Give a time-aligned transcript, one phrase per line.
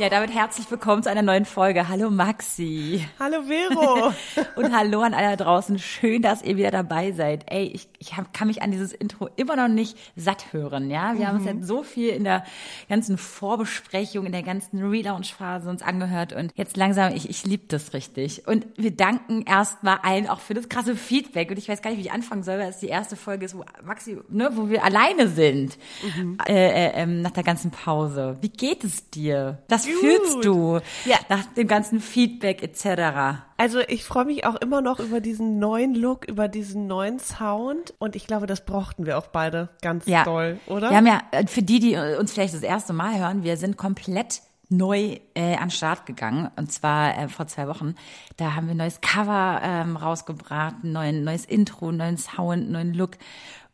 [0.00, 1.90] Ja, damit herzlich willkommen zu einer neuen Folge.
[1.90, 3.06] Hallo Maxi.
[3.18, 4.14] Hallo Vero.
[4.56, 5.78] und hallo an alle draußen.
[5.78, 7.44] Schön, dass ihr wieder dabei seid.
[7.52, 10.88] Ey, ich, ich hab, kann mich an dieses Intro immer noch nicht satt hören.
[10.88, 11.26] Ja, wir mhm.
[11.26, 12.44] haben uns jetzt so viel in der
[12.88, 17.92] ganzen Vorbesprechung, in der ganzen Relaunch-Phase uns angehört und jetzt langsam, ich, ich liebe das
[17.92, 18.48] richtig.
[18.48, 21.50] Und wir danken erstmal allen auch für das krasse Feedback.
[21.50, 23.54] Und ich weiß gar nicht, wie ich anfangen soll, weil es die erste Folge ist,
[23.54, 25.76] wo Maxi, ne, wo wir alleine sind
[26.16, 26.38] mhm.
[26.48, 28.38] äh, äh, ähm, nach der ganzen Pause.
[28.40, 29.58] Wie geht es dir?
[29.68, 31.16] Das fühlst du ja.
[31.28, 33.42] nach dem ganzen Feedback etc.?
[33.56, 37.94] Also ich freue mich auch immer noch über diesen neuen Look, über diesen neuen Sound
[37.98, 40.24] und ich glaube, das brauchten wir auch beide ganz ja.
[40.24, 40.90] doll, oder?
[40.90, 43.76] Wir haben ja, äh, für die, die uns vielleicht das erste Mal hören, wir sind
[43.76, 47.96] komplett neu äh, an Start gegangen und zwar äh, vor zwei Wochen.
[48.36, 53.18] Da haben wir ein neues Cover ähm, rausgebracht, ein neues Intro, neuen Sound, neuen Look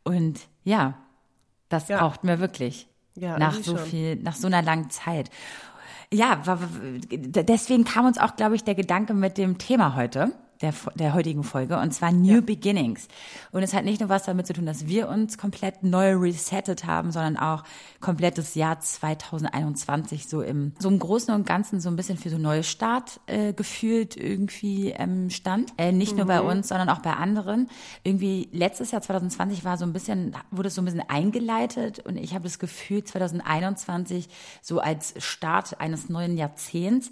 [0.03, 0.95] und ja,
[1.69, 1.99] das ja.
[1.99, 2.89] brauchten wir wirklich.
[3.15, 3.87] Ja, nach so schon.
[3.87, 5.31] viel, nach so einer langen Zeit.
[6.13, 6.43] Ja,
[7.11, 11.45] deswegen kam uns auch, glaube ich, der Gedanke mit dem Thema heute der, der heutigen
[11.45, 12.41] Folge, und zwar New ja.
[12.41, 13.09] Beginnings.
[13.53, 16.85] Und es hat nicht nur was damit zu tun, dass wir uns komplett neu resettet
[16.85, 17.65] haben, sondern auch
[18.01, 22.39] komplettes Jahr 2021 so im, so im Großen und Ganzen so ein bisschen für so
[22.39, 25.73] neue Start äh, gefühlt irgendwie ähm, stand.
[25.79, 26.19] Äh, nicht mhm.
[26.19, 26.49] nur bei mhm.
[26.49, 27.69] uns, sondern auch bei anderen.
[28.03, 32.17] Irgendwie letztes Jahr 2020 war so ein bisschen, wurde es so ein bisschen eingeleitet und
[32.17, 34.29] ich habe das Gefühl, 2021
[34.63, 37.11] so als Start eines neuen Jahrzehnts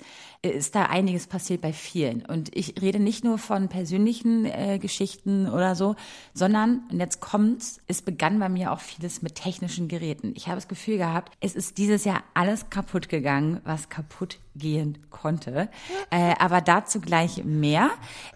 [0.48, 2.24] ist da einiges passiert bei vielen.
[2.24, 5.96] Und ich rede nicht nur von persönlichen äh, Geschichten oder so,
[6.32, 10.32] sondern, und jetzt kommt's, es begann bei mir auch vieles mit technischen Geräten.
[10.36, 14.98] Ich habe das Gefühl gehabt, es ist dieses Jahr alles kaputt gegangen, was kaputt gehen
[15.10, 15.68] konnte.
[16.10, 17.90] Äh, aber dazu gleich mehr.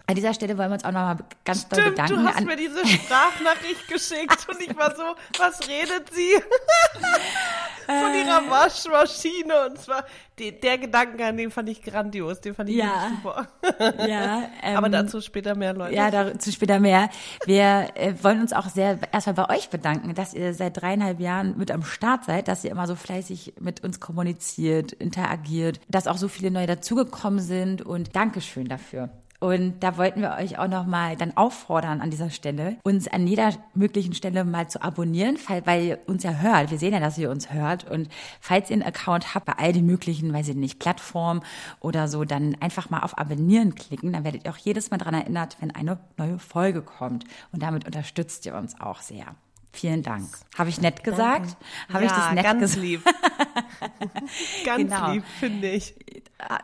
[0.07, 2.23] An dieser Stelle wollen wir uns auch nochmal ganz Stimmt, doll bedanken.
[2.23, 5.03] Du hast mir diese Sprachnachricht geschickt und ich war so,
[5.37, 6.33] was redet sie?
[7.85, 8.39] Von ihrer.
[8.49, 10.05] Waschmaschine und zwar
[10.37, 13.47] die, der Gedankengang, den fand ich grandios, den fand ich ja, super.
[14.07, 15.93] Ja, ähm, aber dazu später mehr, Leute.
[15.93, 17.09] Ja, dazu später mehr.
[17.45, 21.57] Wir äh, wollen uns auch sehr erstmal bei euch bedanken, dass ihr seit dreieinhalb Jahren
[21.57, 26.17] mit am Start seid, dass ihr immer so fleißig mit uns kommuniziert, interagiert, dass auch
[26.17, 29.09] so viele neue dazugekommen sind und Dankeschön dafür.
[29.39, 33.53] Und da wollten wir euch auch nochmal dann auffordern an dieser Stelle, uns an jeder
[33.73, 36.71] möglichen Stelle mal zu abonnieren, weil, ihr uns ja hört.
[36.71, 37.89] Wir sehen ja, dass ihr uns hört.
[37.89, 38.09] Und
[38.41, 41.41] falls ihr einen Account habt bei all den möglichen, weiß ich nicht, Plattformen
[41.79, 44.11] oder so, dann einfach mal auf Abonnieren klicken.
[44.11, 47.23] Dann werdet ihr auch jedes Mal dran erinnert, wenn eine neue Folge kommt.
[47.53, 49.35] Und damit unterstützt ihr uns auch sehr.
[49.71, 50.27] Vielen Dank.
[50.57, 51.55] Habe ich nett gesagt?
[51.93, 52.81] Habe ja, ich das nett ganz gesagt?
[52.81, 53.03] lieb.
[54.65, 55.11] ganz genau.
[55.11, 55.95] lieb, finde ich.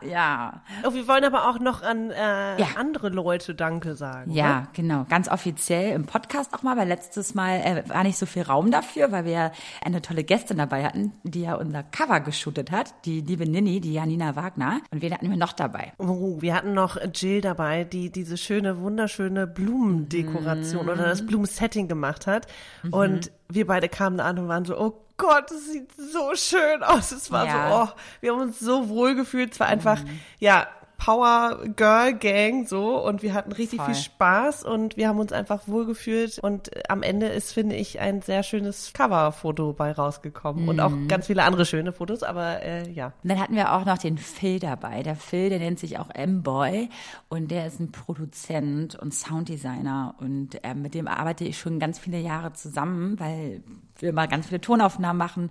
[0.02, 0.62] Ja.
[0.84, 2.66] Oh, wir wollen aber auch noch an äh, ja.
[2.76, 4.30] andere Leute Danke sagen.
[4.30, 4.68] Ja, ne?
[4.72, 5.04] genau.
[5.08, 8.70] Ganz offiziell im Podcast auch mal, weil letztes Mal äh, war nicht so viel Raum
[8.70, 9.52] dafür, weil wir ja
[9.84, 13.92] eine tolle Gästin dabei hatten, die ja unser Cover geshootet hat, die liebe Nini, die
[13.92, 14.80] Janina Wagner.
[14.90, 15.92] Und wen hatten wir noch dabei?
[15.98, 20.90] Oh, wir hatten noch Jill dabei, die diese schöne, wunderschöne Blumendekoration mhm.
[20.90, 22.46] oder das Blumensetting gemacht hat.
[22.82, 22.94] Mhm.
[22.96, 27.12] Und wir beide kamen an und waren so, oh Gott, es sieht so schön aus.
[27.12, 27.68] Es war ja.
[27.68, 29.52] so, oh, wir haben uns so wohl gefühlt.
[29.52, 30.20] Es war einfach, mhm.
[30.38, 30.66] ja,
[30.98, 33.94] Power Girl Gang so und wir hatten richtig Voll.
[33.94, 38.22] viel Spaß und wir haben uns einfach wohlgefühlt und am Ende ist, finde ich, ein
[38.22, 40.68] sehr schönes Coverfoto bei rausgekommen mhm.
[40.68, 41.08] und auch mhm.
[41.08, 43.12] ganz viele andere schöne Fotos, aber äh, ja.
[43.22, 45.02] Und dann hatten wir auch noch den Phil dabei.
[45.02, 46.88] Der Phil, der nennt sich auch M-Boy
[47.28, 51.98] und der ist ein Produzent und Sounddesigner und äh, mit dem arbeite ich schon ganz
[51.98, 53.62] viele Jahre zusammen, weil
[54.02, 55.50] wir mal ganz viele Tonaufnahmen machen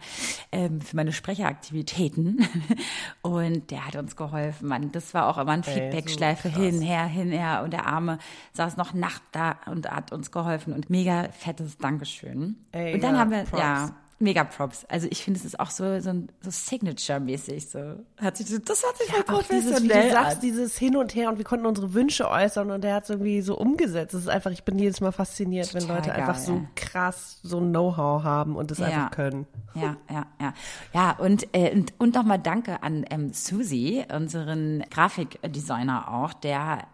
[0.51, 2.47] ähm, für meine Sprecheraktivitäten.
[3.22, 4.67] Und der hat uns geholfen.
[4.67, 7.61] Man, das war auch immer ein Feedback-Schleife so hin, her, hin, her.
[7.63, 8.17] Und der Arme
[8.53, 10.73] saß noch Nacht da und hat uns geholfen.
[10.73, 12.56] Und mega fettes Dankeschön.
[12.71, 13.59] Ey, und dann ja, haben wir, Props.
[13.59, 14.85] ja, mega Props.
[14.85, 17.69] Also ich finde, es ist auch so, so, so Signature-mäßig.
[17.69, 18.00] So.
[18.17, 21.15] Hat sich, das hat sich ja, voll professionell dieses, wie du sagst, dieses Hin und
[21.15, 24.13] Her und wir konnten unsere Wünsche äußern und der hat es irgendwie so umgesetzt.
[24.13, 27.39] Das ist einfach, ich bin jedes Mal fasziniert, Total wenn Leute geil, einfach so krass
[27.44, 28.85] so Know-how haben und es ja.
[28.85, 29.47] einfach können.
[29.73, 30.53] Ja, ja, ja.
[30.94, 36.88] Ja, und, äh, und, und nochmal danke an ähm, Susi, unseren Grafikdesigner auch, der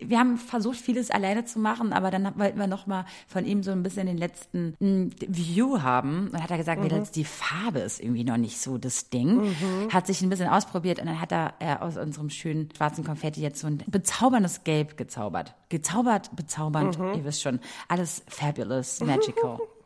[0.00, 3.62] wir haben versucht, vieles alleine zu machen, aber dann wollten wir noch mal von ihm
[3.62, 6.30] so ein bisschen den letzten hm, View haben.
[6.32, 7.04] Und hat er gesagt, mhm.
[7.14, 9.42] die Farbe ist irgendwie noch nicht so das Ding.
[9.42, 9.92] Mhm.
[9.92, 13.42] Hat sich ein bisschen ausprobiert und dann hat er äh, aus unserem schönen schwarzen Konfetti
[13.42, 15.54] jetzt so ein bezauberndes Gelb gezaubert.
[15.68, 17.14] Gezaubert, bezaubernd, mhm.
[17.14, 17.60] ihr wisst schon.
[17.88, 19.58] Alles fabulous, magical.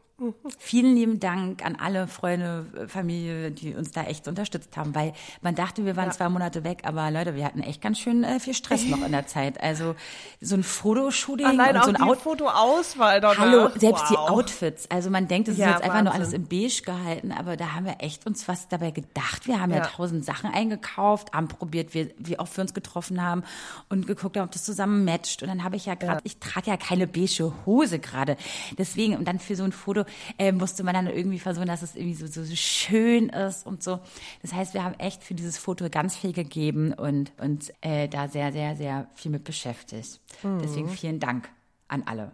[0.58, 5.12] Vielen lieben Dank an alle Freunde, Familie, die uns da echt unterstützt haben, weil
[5.42, 6.10] man dachte, wir waren ja.
[6.10, 9.12] zwei Monate weg, aber Leute, wir hatten echt ganz schön äh, viel Stress noch in
[9.12, 9.62] der Zeit.
[9.62, 9.94] Also
[10.40, 13.38] so ein Fotoshooting Allein und so ein Out Fotoauswahl danach.
[13.38, 14.08] Hallo, selbst wow.
[14.10, 14.90] die Outfits.
[14.90, 17.74] Also man denkt, es ist ja, jetzt einfach nur alles in beige gehalten, aber da
[17.74, 19.46] haben wir echt uns was dabei gedacht.
[19.46, 23.44] Wir haben ja, ja tausend Sachen eingekauft, anprobiert, wie, wie oft wir uns getroffen haben
[23.88, 25.42] und geguckt haben, ob das zusammen matcht.
[25.42, 28.36] Und dann habe ich ja gerade, ich trage ja keine beige Hose gerade.
[28.76, 30.07] Deswegen, und dann für so ein Foto
[30.38, 33.82] äh, musste man dann irgendwie versuchen, dass es irgendwie so, so, so schön ist und
[33.82, 34.00] so.
[34.42, 38.28] Das heißt, wir haben echt für dieses Foto ganz viel gegeben und uns äh, da
[38.28, 40.20] sehr, sehr, sehr viel mit beschäftigt.
[40.42, 40.60] Mhm.
[40.62, 41.48] Deswegen vielen Dank
[41.88, 42.32] an alle.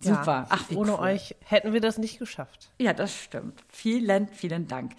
[0.00, 0.24] Super.
[0.24, 1.00] Ja, Ach, ohne cool.
[1.00, 2.70] euch hätten wir das nicht geschafft.
[2.78, 3.62] Ja, das stimmt.
[3.68, 4.92] Vielen, vielen Dank.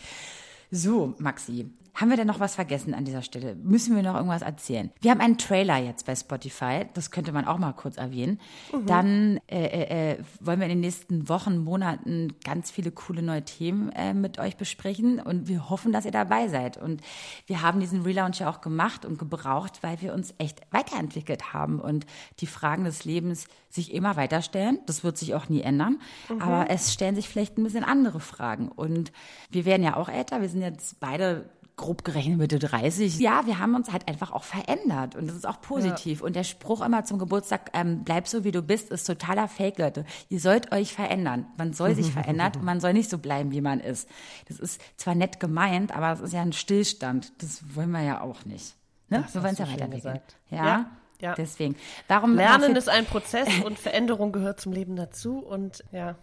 [0.72, 3.56] So, Maxi, haben wir denn noch was vergessen an dieser Stelle?
[3.56, 4.92] Müssen wir noch irgendwas erzählen?
[5.02, 8.40] Wir haben einen Trailer jetzt bei Spotify, das könnte man auch mal kurz erwähnen.
[8.72, 8.86] Mhm.
[8.88, 13.46] Dann äh, äh, äh, wollen wir in den nächsten Wochen, Monaten ganz viele coole neue
[13.46, 16.78] Themen äh, mit euch besprechen und wir hoffen, dass ihr dabei seid.
[16.78, 17.02] Und
[17.46, 21.80] wir haben diesen Relaunch ja auch gemacht und gebraucht, weil wir uns echt weiterentwickelt haben
[21.80, 22.08] und
[22.40, 24.80] die Fragen des Lebens sich immer weiter stellen.
[24.88, 26.00] Das wird sich auch nie ändern.
[26.30, 26.42] Mhm.
[26.42, 28.70] Aber es stellen sich vielleicht ein bisschen andere Fragen.
[28.70, 29.12] Und
[29.52, 30.42] wir werden ja auch älter.
[30.42, 33.20] Wir sind jetzt beide grob gerechnet Mitte 30.
[33.20, 36.20] Ja, wir haben uns halt einfach auch verändert und das ist auch positiv.
[36.20, 36.26] Ja.
[36.28, 39.80] Und der Spruch immer zum Geburtstag, ähm, bleib so wie du bist, ist totaler Fake,
[39.80, 40.06] Leute.
[40.30, 41.48] Ihr sollt euch verändern.
[41.58, 44.08] Man soll sich verändern und man soll nicht so bleiben, wie man ist.
[44.48, 47.34] Das ist zwar nett gemeint, aber es ist ja ein Stillstand.
[47.42, 48.76] Das wollen wir ja auch nicht.
[49.10, 49.26] Ne?
[49.32, 50.20] Wir wollen es ja weiterentwickeln.
[50.50, 50.66] Ja?
[50.66, 50.86] ja.
[51.22, 51.36] Ja.
[51.36, 51.78] Deswegen.
[52.10, 56.18] Warum Lernen ist ein Prozess und Veränderung gehört zum Leben dazu und ja.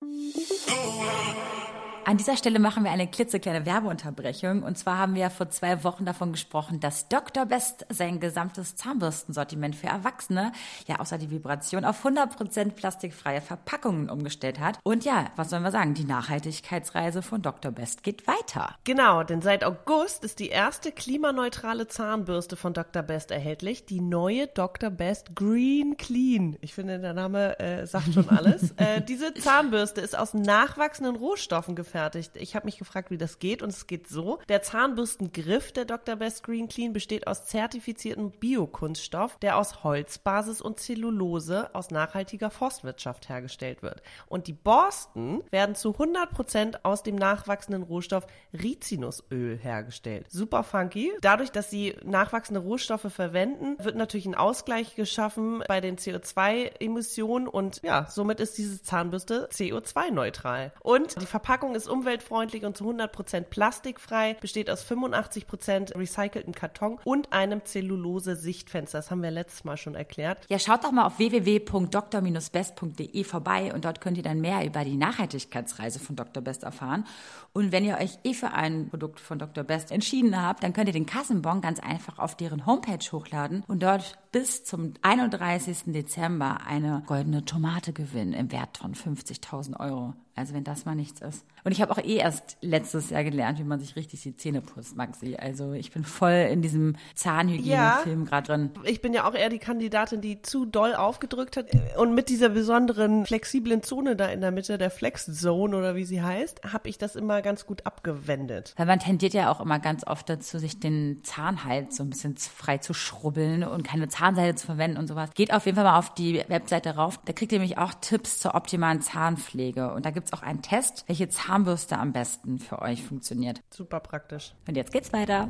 [2.06, 4.62] An dieser Stelle machen wir eine klitzekleine Werbeunterbrechung.
[4.62, 7.46] Und zwar haben wir ja vor zwei Wochen davon gesprochen, dass Dr.
[7.46, 10.52] Best sein gesamtes Zahnbürstensortiment für Erwachsene,
[10.86, 14.78] ja außer die Vibration, auf 100% plastikfreie Verpackungen umgestellt hat.
[14.82, 15.94] Und ja, was sollen wir sagen?
[15.94, 17.72] Die Nachhaltigkeitsreise von Dr.
[17.72, 18.74] Best geht weiter.
[18.84, 23.02] Genau, denn seit August ist die erste klimaneutrale Zahnbürste von Dr.
[23.02, 23.86] Best erhältlich.
[23.86, 24.90] Die neue Dr.
[24.90, 26.58] Best Green Clean.
[26.60, 28.72] Ich finde, der Name äh, sagt schon alles.
[28.76, 32.32] äh, diese Zahnbürste ist aus nachwachsenden Rohstoffen gefertigt angefertigt.
[32.36, 34.38] Ich habe mich gefragt, wie das geht und es geht so.
[34.48, 36.16] Der Zahnbürstengriff der Dr.
[36.16, 43.28] Best Green Clean besteht aus zertifiziertem Biokunststoff, der aus Holzbasis und Zellulose aus nachhaltiger Forstwirtschaft
[43.28, 44.02] hergestellt wird.
[44.26, 50.26] Und die Borsten werden zu 100% aus dem nachwachsenden Rohstoff Rizinusöl hergestellt.
[50.30, 51.12] Super funky.
[51.20, 57.80] Dadurch, dass sie nachwachsende Rohstoffe verwenden, wird natürlich ein Ausgleich geschaffen bei den CO2-Emissionen und
[57.82, 60.72] ja, somit ist diese Zahnbürste CO2-neutral.
[60.80, 66.98] Und die Verpackung ist ist umweltfreundlich und zu 100% plastikfrei, besteht aus 85% recyceltem Karton
[67.04, 68.98] und einem Zellulose-Sichtfenster.
[68.98, 70.46] Das haben wir letztes Mal schon erklärt.
[70.48, 74.96] Ja, schaut doch mal auf www.dr-best.de vorbei und dort könnt ihr dann mehr über die
[74.96, 76.42] Nachhaltigkeitsreise von Dr.
[76.42, 77.04] Best erfahren.
[77.52, 79.64] Und wenn ihr euch eh für ein Produkt von Dr.
[79.64, 83.82] Best entschieden habt, dann könnt ihr den Kassenbon ganz einfach auf deren Homepage hochladen und
[83.82, 85.92] dort bis zum 31.
[85.92, 90.14] Dezember eine goldene Tomate gewinnen im Wert von 50.000 Euro.
[90.36, 91.44] Also wenn das mal nichts ist.
[91.62, 94.60] Und ich habe auch eh erst letztes Jahr gelernt, wie man sich richtig die Zähne
[94.60, 95.36] putzt, Maxi.
[95.36, 98.70] Also ich bin voll in diesem Zahnhygienefilm ja, gerade drin.
[98.82, 101.68] Ich bin ja auch eher die Kandidatin, die zu doll aufgedrückt hat.
[101.96, 106.04] Und mit dieser besonderen flexiblen Zone da in der Mitte, der Flex Zone oder wie
[106.04, 108.74] sie heißt, habe ich das immer ganz gut abgewendet.
[108.76, 112.36] Weil man tendiert ja auch immer ganz oft dazu, sich den Zahnhals so ein bisschen
[112.36, 115.30] frei zu schrubbeln und keine Zahnseide zu verwenden und sowas.
[115.34, 117.18] Geht auf jeden Fall mal auf die Webseite rauf.
[117.24, 119.92] Da kriegt ihr nämlich auch Tipps zur optimalen Zahnpflege.
[119.92, 123.60] Und da gibt es auch einen Test, welche Zahn Zahnbürste am besten für euch funktioniert.
[123.70, 124.54] Super praktisch.
[124.66, 125.48] Und jetzt geht's weiter.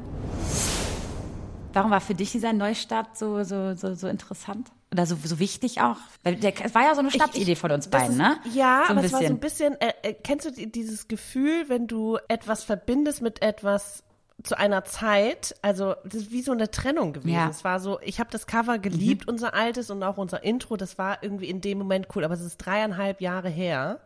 [1.73, 4.71] Warum war für dich dieser Neustart so, so, so, so interessant?
[4.93, 5.97] Oder so, so wichtig auch?
[6.23, 8.37] Weil der, es war ja so eine Schnapsidee von uns beiden, ist, ne?
[8.53, 9.05] Ja, so aber bisschen.
[9.07, 13.23] es war so ein bisschen, äh, äh, kennst du dieses Gefühl, wenn du etwas verbindest
[13.23, 14.05] mit etwas
[14.43, 17.35] zu einer Zeit, also das ist wie so eine Trennung gewesen.
[17.35, 17.49] Ja.
[17.49, 19.35] Es war so, ich habe das Cover geliebt, mhm.
[19.35, 22.41] unser altes und auch unser Intro, das war irgendwie in dem Moment cool, aber es
[22.41, 24.01] ist dreieinhalb Jahre her.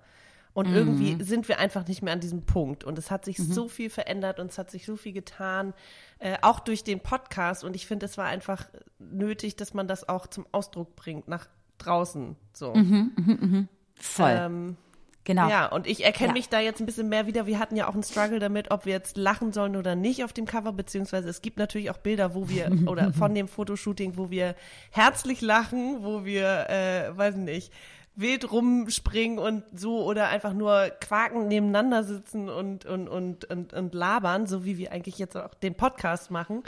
[0.55, 0.77] Und mhm.
[0.77, 2.83] irgendwie sind wir einfach nicht mehr an diesem Punkt.
[2.83, 3.53] Und es hat sich mhm.
[3.53, 5.73] so viel verändert und es hat sich so viel getan,
[6.19, 7.63] äh, auch durch den Podcast.
[7.63, 8.67] Und ich finde, es war einfach
[8.99, 11.47] nötig, dass man das auch zum Ausdruck bringt, nach
[11.79, 12.35] draußen.
[12.53, 12.75] So.
[12.75, 13.69] Mhm, mh, mh.
[13.95, 14.35] Voll.
[14.37, 14.77] Ähm,
[15.25, 15.49] Genau.
[15.49, 16.33] Ja, und ich erkenne ja.
[16.33, 17.47] mich da jetzt ein bisschen mehr wieder.
[17.47, 20.33] Wir hatten ja auch einen Struggle damit, ob wir jetzt lachen sollen oder nicht auf
[20.33, 24.31] dem Cover, beziehungsweise es gibt natürlich auch Bilder, wo wir, oder von dem Fotoshooting, wo
[24.31, 24.55] wir
[24.91, 27.73] herzlich lachen, wo wir, äh, weiß nicht,
[28.19, 33.95] wild rumspringen und so oder einfach nur quaken nebeneinander sitzen und, und, und, und, und
[33.95, 36.65] labern, so wie wir eigentlich jetzt auch den Podcast machen.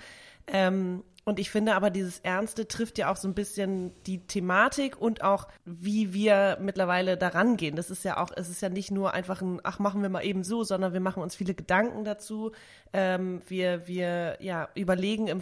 [0.46, 5.00] Ähm, und ich finde aber, dieses Ernste trifft ja auch so ein bisschen die Thematik
[5.00, 7.76] und auch, wie wir mittlerweile daran gehen.
[7.76, 10.24] Das ist ja auch, es ist ja nicht nur einfach ein, ach, machen wir mal
[10.24, 12.52] eben so, sondern wir machen uns viele Gedanken dazu.
[12.92, 15.40] Ähm, wir, wir, ja, überlegen im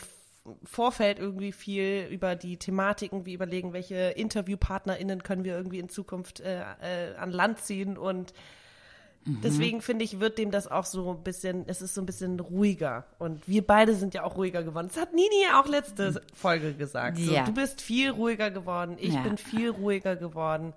[0.65, 6.41] Vorfeld irgendwie viel über die Thematiken, wir überlegen, welche InterviewpartnerInnen können wir irgendwie in Zukunft
[6.41, 8.33] äh, äh, an Land ziehen und
[9.29, 9.41] Mhm.
[9.43, 12.41] Deswegen finde ich, wird dem das auch so ein bisschen, es ist so ein bisschen
[12.41, 13.05] ruhiger.
[13.19, 14.89] Und wir beide sind ja auch ruhiger geworden.
[14.93, 17.19] Das hat Nini ja auch letzte Folge gesagt.
[17.19, 17.45] So, ja.
[17.45, 19.23] Du bist viel ruhiger geworden, ich ja.
[19.23, 20.73] bin viel ruhiger geworden.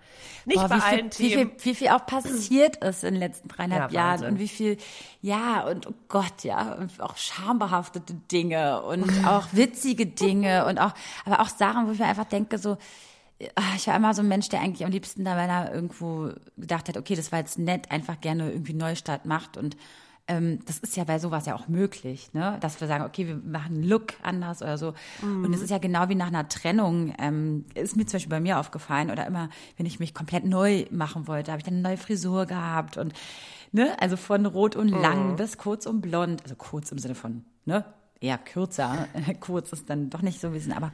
[0.46, 1.52] Nicht Boah, bei allen viel, Themen.
[1.56, 4.48] Wie viel, wie viel auch passiert ist in den letzten dreieinhalb ja, Jahren und wie
[4.48, 4.78] viel,
[5.22, 10.94] ja, und oh Gott, ja, und auch schambehaftete Dinge und auch witzige Dinge und auch,
[11.26, 12.78] aber auch Sachen, wo ich mir einfach denke, so,
[13.76, 16.88] ich war immer so ein Mensch, der eigentlich am liebsten da, wenn er irgendwo gedacht
[16.90, 19.76] hat, okay, das war jetzt nett, einfach gerne irgendwie Neustart macht und
[20.28, 22.58] ähm, das ist ja bei sowas ja auch möglich, ne?
[22.62, 24.94] dass wir sagen, okay, wir machen einen Look anders oder so.
[25.22, 25.46] Mhm.
[25.46, 28.40] Und es ist ja genau wie nach einer Trennung, ähm, ist mir zum Beispiel bei
[28.40, 31.84] mir aufgefallen oder immer, wenn ich mich komplett neu machen wollte, habe ich dann eine
[31.84, 33.14] neue Frisur gehabt und
[33.72, 35.36] ne, also von rot und lang mhm.
[35.36, 37.84] bis kurz und blond, also kurz im Sinne von, ne,
[38.20, 39.08] eher kürzer,
[39.40, 40.92] kurz ist dann doch nicht so wissen, aber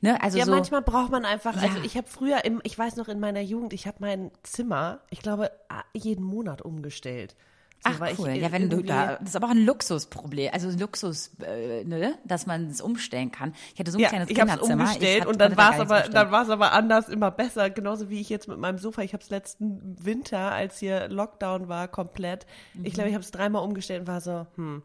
[0.00, 0.20] Ne?
[0.22, 1.62] Also ja, so, manchmal braucht man einfach, ja.
[1.62, 5.00] also ich habe früher, im, ich weiß noch in meiner Jugend, ich habe mein Zimmer,
[5.10, 5.50] ich glaube,
[5.92, 7.34] jeden Monat umgestellt.
[7.80, 11.30] So, Ach cool, ja, wenn du da, das ist aber auch ein Luxusproblem, also Luxus,
[11.44, 13.54] äh, ne, dass man es umstellen kann.
[13.72, 14.82] Ich hatte so ein ja, kleines ich Kinderzimmer.
[14.84, 18.10] Umgestellt ich und dann war es aber, dann war es aber anders, immer besser, genauso
[18.10, 19.02] wie ich jetzt mit meinem Sofa.
[19.02, 22.46] Ich habe es letzten Winter, als hier Lockdown war, komplett.
[22.74, 22.84] Mhm.
[22.84, 24.82] Ich glaube, ich habe es dreimal umgestellt und war so, hm,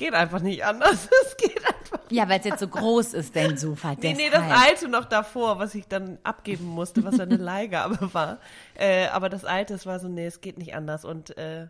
[0.00, 1.08] geht einfach nicht anders.
[1.26, 2.00] Es geht einfach.
[2.10, 3.94] Ja, weil es jetzt so groß ist, dein Sofa.
[4.00, 8.40] nee, nee, das alte noch davor, was ich dann abgeben musste, was eine Leihgabe war.
[8.74, 11.04] Äh, aber das alte, es war so, nee, es geht nicht anders.
[11.04, 11.68] Und äh,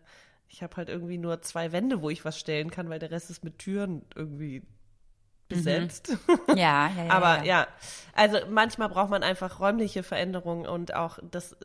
[0.48, 3.28] ich habe halt irgendwie nur zwei Wände, wo ich was stellen kann, weil der Rest
[3.30, 4.62] ist mit Türen irgendwie
[5.48, 6.16] besetzt.
[6.26, 6.38] Mhm.
[6.56, 7.10] Ja, ja, ja.
[7.10, 7.44] Aber ja.
[7.44, 7.66] ja,
[8.14, 11.56] also manchmal braucht man einfach räumliche Veränderungen und auch das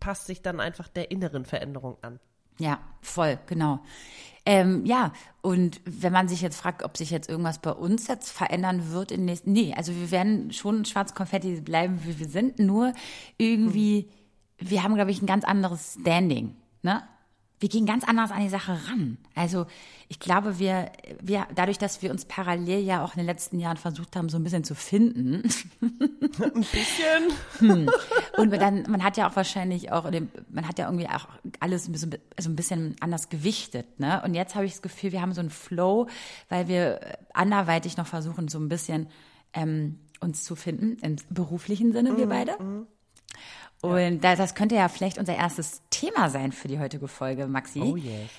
[0.00, 2.20] passt sich dann einfach der inneren Veränderung an.
[2.58, 3.80] Ja, voll, genau.
[4.44, 5.12] Ähm, ja,
[5.42, 9.12] und wenn man sich jetzt fragt, ob sich jetzt irgendwas bei uns jetzt verändern wird
[9.12, 12.94] in nächsten, nee, also wir werden schon schwarz Konfetti bleiben, wie wir sind, nur
[13.36, 14.08] irgendwie,
[14.58, 17.02] wir haben, glaube ich, ein ganz anderes Standing, ne?
[17.60, 19.18] Wir gehen ganz anders an die Sache ran.
[19.34, 19.66] Also
[20.08, 23.76] ich glaube, wir, wir, dadurch, dass wir uns parallel ja auch in den letzten Jahren
[23.76, 25.42] versucht haben, so ein bisschen zu finden.
[25.80, 27.32] Ein bisschen.
[27.58, 27.90] Hm.
[28.36, 30.10] Und dann, man hat ja auch wahrscheinlich auch,
[30.50, 31.28] man hat ja irgendwie auch
[31.60, 34.22] alles bisschen, also ein bisschen anders gewichtet, ne?
[34.24, 36.06] Und jetzt habe ich das Gefühl, wir haben so einen Flow,
[36.48, 37.00] weil wir
[37.34, 39.08] anderweitig noch versuchen, so ein bisschen
[39.52, 42.62] ähm, uns zu finden, im beruflichen Sinne, wir mhm, beide.
[42.62, 42.86] Mhm.
[43.80, 44.36] Und ja.
[44.36, 47.80] das könnte ja vielleicht unser erstes Thema sein für die heutige Folge, Maxi.
[47.80, 48.30] Oh yes.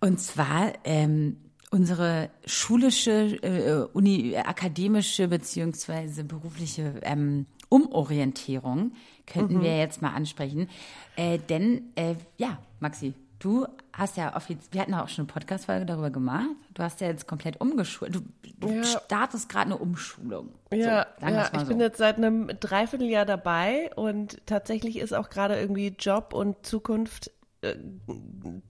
[0.00, 1.36] Und zwar ähm,
[1.70, 8.92] unsere schulische, äh, uni, akademische beziehungsweise berufliche ähm, Umorientierung
[9.26, 9.62] könnten mhm.
[9.62, 10.68] wir jetzt mal ansprechen.
[11.16, 15.84] Äh, denn, äh, ja, Maxi, du hast ja offiziell, wir hatten auch schon eine Podcast-Folge
[15.84, 16.48] darüber gemacht.
[16.72, 18.14] Du hast ja jetzt komplett umgeschult.
[18.14, 18.22] Du,
[18.58, 18.84] du ja.
[18.84, 20.54] startest gerade eine Umschulung.
[20.72, 21.66] Ja, so, ja ich so.
[21.66, 27.30] bin jetzt seit einem Dreivierteljahr dabei und tatsächlich ist auch gerade irgendwie Job und Zukunft
[27.60, 27.76] äh,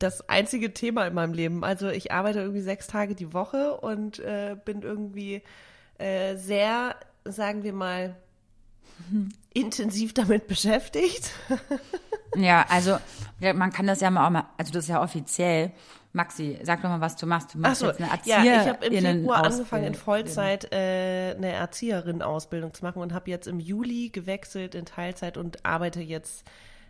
[0.00, 1.62] das einzige Thema in meinem Leben.
[1.62, 5.42] Also ich arbeite irgendwie sechs Tage die Woche und äh, bin irgendwie
[5.98, 8.16] äh, sehr, sagen wir mal,
[9.54, 11.30] intensiv damit beschäftigt.
[12.36, 12.98] Ja, also
[13.54, 15.72] man kann das ja mal auch mal, also das ist ja offiziell.
[16.12, 17.54] Maxi, sag doch mal, was du machst.
[17.54, 18.44] Du machst so, jetzt eine Erzieherin.
[18.44, 23.28] Ja, ich habe im Februar angefangen, in Vollzeit äh, eine Erzieherin-Ausbildung zu machen und habe
[23.30, 26.44] jetzt im Juli gewechselt in Teilzeit und arbeite jetzt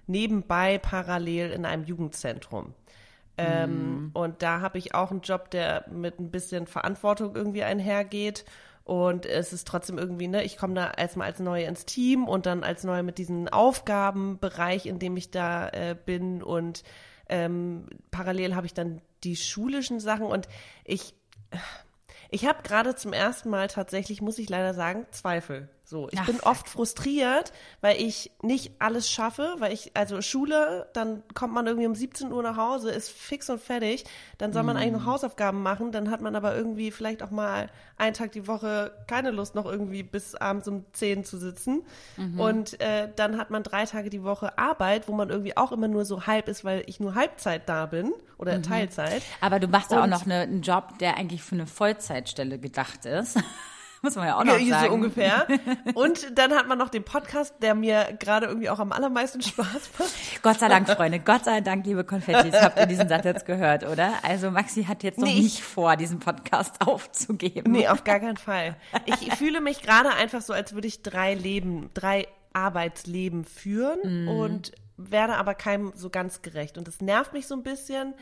[0.06, 2.74] nebenbei parallel in einem Jugendzentrum.
[3.38, 4.10] Ähm, mm.
[4.12, 8.44] Und da habe ich auch einen Job, der mit ein bisschen Verantwortung irgendwie einhergeht
[8.84, 12.44] und es ist trotzdem irgendwie, ne, ich komme da erstmal als Neue ins Team und
[12.44, 16.42] dann als Neue mit diesem Aufgabenbereich, in dem ich da äh, bin.
[16.42, 16.84] Und
[17.30, 20.48] ähm, parallel habe ich dann die schulischen Sachen und
[20.84, 21.14] ich,
[22.28, 25.70] ich habe gerade zum ersten Mal tatsächlich, muss ich leider sagen, Zweifel.
[25.86, 30.88] So, ich Ach, bin oft frustriert, weil ich nicht alles schaffe, weil ich, also Schule,
[30.94, 34.04] dann kommt man irgendwie um 17 Uhr nach Hause, ist fix und fertig,
[34.38, 34.78] dann soll man mm.
[34.78, 38.46] eigentlich noch Hausaufgaben machen, dann hat man aber irgendwie vielleicht auch mal einen Tag die
[38.46, 41.82] Woche keine Lust, noch irgendwie bis abends um 10 zu sitzen.
[42.16, 42.40] Mhm.
[42.40, 45.88] Und äh, dann hat man drei Tage die Woche Arbeit, wo man irgendwie auch immer
[45.88, 48.62] nur so halb ist, weil ich nur Halbzeit da bin oder mhm.
[48.62, 49.22] Teilzeit.
[49.42, 53.04] Aber du machst ja auch noch eine, einen Job, der eigentlich für eine Vollzeitstelle gedacht
[53.04, 53.38] ist.
[54.04, 54.88] Muss man ja auch noch Ja, sagen.
[54.88, 55.46] So ungefähr.
[55.94, 59.90] Und dann hat man noch den Podcast, der mir gerade irgendwie auch am allermeisten Spaß
[59.98, 60.42] macht.
[60.42, 63.82] Gott sei Dank, Freunde, Gott sei Dank, liebe Konfettis, habt ihr diesen Satz jetzt gehört,
[63.84, 64.12] oder?
[64.22, 67.72] Also Maxi hat jetzt noch Nee, ich- nicht vor, diesen Podcast aufzugeben.
[67.72, 68.76] Nee, auf gar keinen Fall.
[69.06, 74.72] Ich fühle mich gerade einfach so, als würde ich drei Leben, drei Arbeitsleben führen und
[74.96, 76.78] werde aber keinem so ganz gerecht.
[76.78, 78.14] Und das nervt mich so ein bisschen.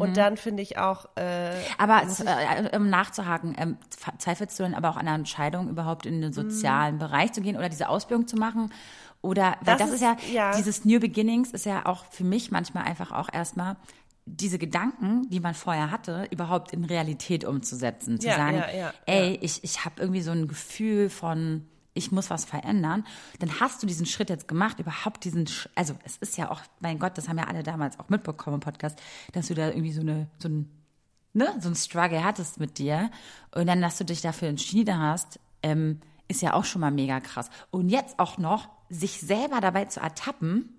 [0.00, 3.76] Und dann finde ich auch, äh, Aber es, äh, um nachzuhaken, ähm,
[4.18, 7.56] zweifelst du dann aber auch an der Entscheidung, überhaupt in den sozialen Bereich zu gehen
[7.56, 8.72] oder diese Ausbildung zu machen?
[9.22, 10.56] Oder, weil Das das, ist, ist- ja, ja.
[10.56, 13.76] dieses New Beginnings ist ja auch für mich manchmal einfach auch erstmal
[14.24, 18.18] diese Gedanken, die man vorher hatte, überhaupt in Realität umzusetzen.
[18.20, 21.64] Zu Ja, sagen, ja, ey, ich, ich habe irgendwie so ein Gefühl von,
[21.96, 23.04] ich muss was verändern.
[23.38, 26.60] Dann hast du diesen Schritt jetzt gemacht, überhaupt diesen, Sch also es ist ja auch,
[26.80, 29.00] mein Gott, das haben ja alle damals auch mitbekommen im Podcast,
[29.32, 30.70] dass du da irgendwie so eine, so ein
[31.36, 33.10] ne, so ein Struggle hattest mit dir
[33.54, 37.20] und dann, dass du dich dafür entschieden hast, ähm, ist ja auch schon mal mega
[37.20, 37.50] krass.
[37.70, 40.74] Und jetzt auch noch, sich selber dabei zu ertappen,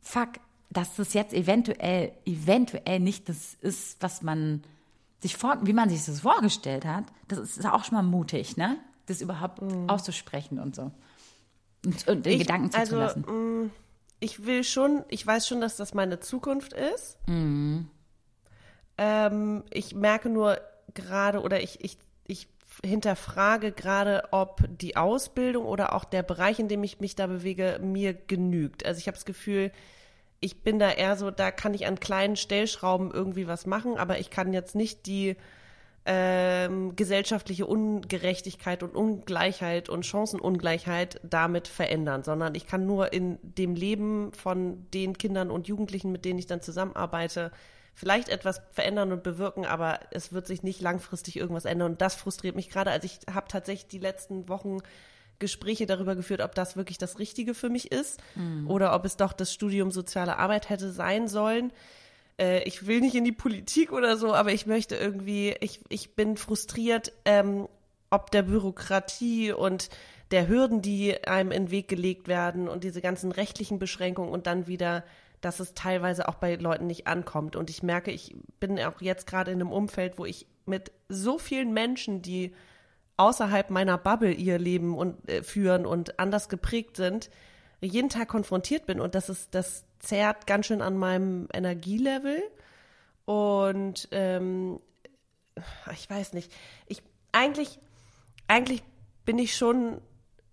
[0.00, 0.28] fuck,
[0.70, 4.62] dass das jetzt eventuell, eventuell nicht das ist, was man
[5.20, 8.78] sich vor, wie man sich das vorgestellt hat, das ist auch schon mal mutig, ne?
[9.06, 10.90] Das überhaupt auszusprechen und so.
[11.84, 13.70] Und, und den Ich- Gedanken also, zuzulassen.
[14.20, 17.16] ich will schon, ich weiß schon, dass das meine Zukunft ist.
[17.28, 17.88] Mhm.
[18.98, 20.58] Ähm, ich merke nur
[20.94, 22.48] gerade oder ich, ich, ich
[22.84, 27.78] hinterfrage gerade, ob die Ausbildung oder auch der Bereich, in dem ich mich da bewege,
[27.82, 28.84] mir genügt.
[28.86, 29.70] Also ich habe das Gefühl,
[30.40, 34.18] ich bin da eher so, da kann ich an kleinen Stellschrauben irgendwie was machen, aber
[34.18, 35.36] ich kann jetzt nicht die
[36.06, 43.74] ähm, gesellschaftliche Ungerechtigkeit und Ungleichheit und Chancenungleichheit damit verändern, sondern ich kann nur in dem
[43.74, 47.50] Leben von den Kindern und Jugendlichen, mit denen ich dann zusammenarbeite,
[47.92, 51.92] vielleicht etwas verändern und bewirken, aber es wird sich nicht langfristig irgendwas ändern.
[51.92, 52.90] Und das frustriert mich gerade.
[52.90, 54.78] Also ich habe tatsächlich die letzten Wochen
[55.38, 58.22] Gespräche darüber geführt, ob das wirklich das Richtige für mich ist
[58.68, 61.72] oder ob es doch das Studium soziale Arbeit hätte sein sollen
[62.38, 66.14] äh, ich will nicht in die Politik oder so, aber ich möchte irgendwie, ich, ich
[66.14, 67.68] bin frustriert, ähm,
[68.10, 69.90] ob der Bürokratie und
[70.30, 74.46] der Hürden, die einem in den Weg gelegt werden und diese ganzen rechtlichen Beschränkungen und
[74.46, 75.04] dann wieder,
[75.40, 77.54] dass es teilweise auch bei Leuten nicht ankommt.
[77.54, 81.38] Und ich merke, ich bin auch jetzt gerade in einem Umfeld, wo ich mit so
[81.38, 82.52] vielen Menschen, die
[83.16, 87.30] außerhalb meiner Bubble ihr Leben und, äh, führen und anders geprägt sind,
[87.80, 92.42] jeden Tag konfrontiert bin und das ist, das zerrt ganz schön an meinem Energielevel
[93.24, 94.80] und ähm,
[95.92, 96.52] ich weiß nicht,
[96.86, 97.78] ich eigentlich,
[98.46, 98.82] eigentlich
[99.24, 100.00] bin ich schon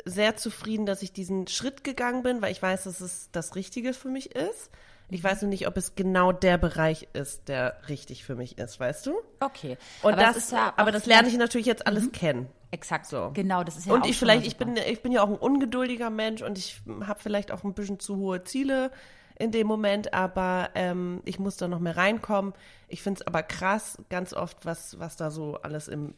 [0.05, 3.93] sehr zufrieden, dass ich diesen Schritt gegangen bin, weil ich weiß, dass es das Richtige
[3.93, 4.69] für mich ist.
[5.09, 8.79] Ich weiß nur nicht, ob es genau der Bereich ist, der richtig für mich ist,
[8.79, 9.13] weißt du?
[9.39, 9.77] Okay.
[10.01, 12.47] Und aber das, ist ja aber das lerne ich natürlich jetzt alles kennen.
[12.71, 13.05] Exakt.
[13.05, 13.29] So.
[13.33, 15.35] Genau, das ist ja und auch ich vielleicht, ich bin, ich bin ja auch ein
[15.35, 18.89] ungeduldiger Mensch und ich habe vielleicht auch ein bisschen zu hohe Ziele
[19.37, 22.53] in dem Moment, aber ähm, ich muss da noch mehr reinkommen.
[22.87, 26.13] Ich finde es aber krass, ganz oft, was, was da so alles im,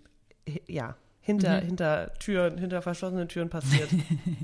[0.68, 1.66] ja, hinter, Mhm.
[1.66, 3.92] hinter Türen, hinter verschlossenen Türen passiert.
[3.94, 3.98] I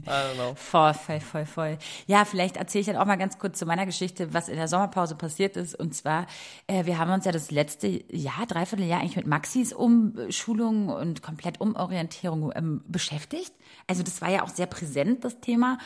[0.07, 0.55] don't know.
[0.55, 1.77] Voll, voll, voll, voll.
[2.07, 4.67] Ja, vielleicht erzähle ich dann auch mal ganz kurz zu meiner Geschichte, was in der
[4.67, 5.75] Sommerpause passiert ist.
[5.75, 6.25] Und zwar,
[6.65, 11.21] äh, wir haben uns ja das letzte Jahr, dreiviertel Jahr eigentlich mit Maxis Umschulung und
[11.21, 13.53] komplett Umorientierung ähm, beschäftigt.
[13.85, 15.77] Also das war ja auch sehr präsent, das Thema.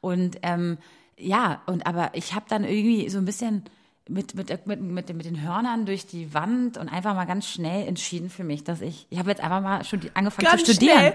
[0.00, 0.78] Und ähm,
[1.18, 3.64] ja, und aber ich habe dann irgendwie so ein bisschen
[4.06, 7.48] mit, mit, mit, mit, den- mit den Hörnern durch die Wand und einfach mal ganz
[7.48, 10.72] schnell entschieden für mich, dass ich, ich habe jetzt einfach mal studi angefangen Ganz zu
[10.74, 10.98] studieren.
[10.98, 11.10] schnell.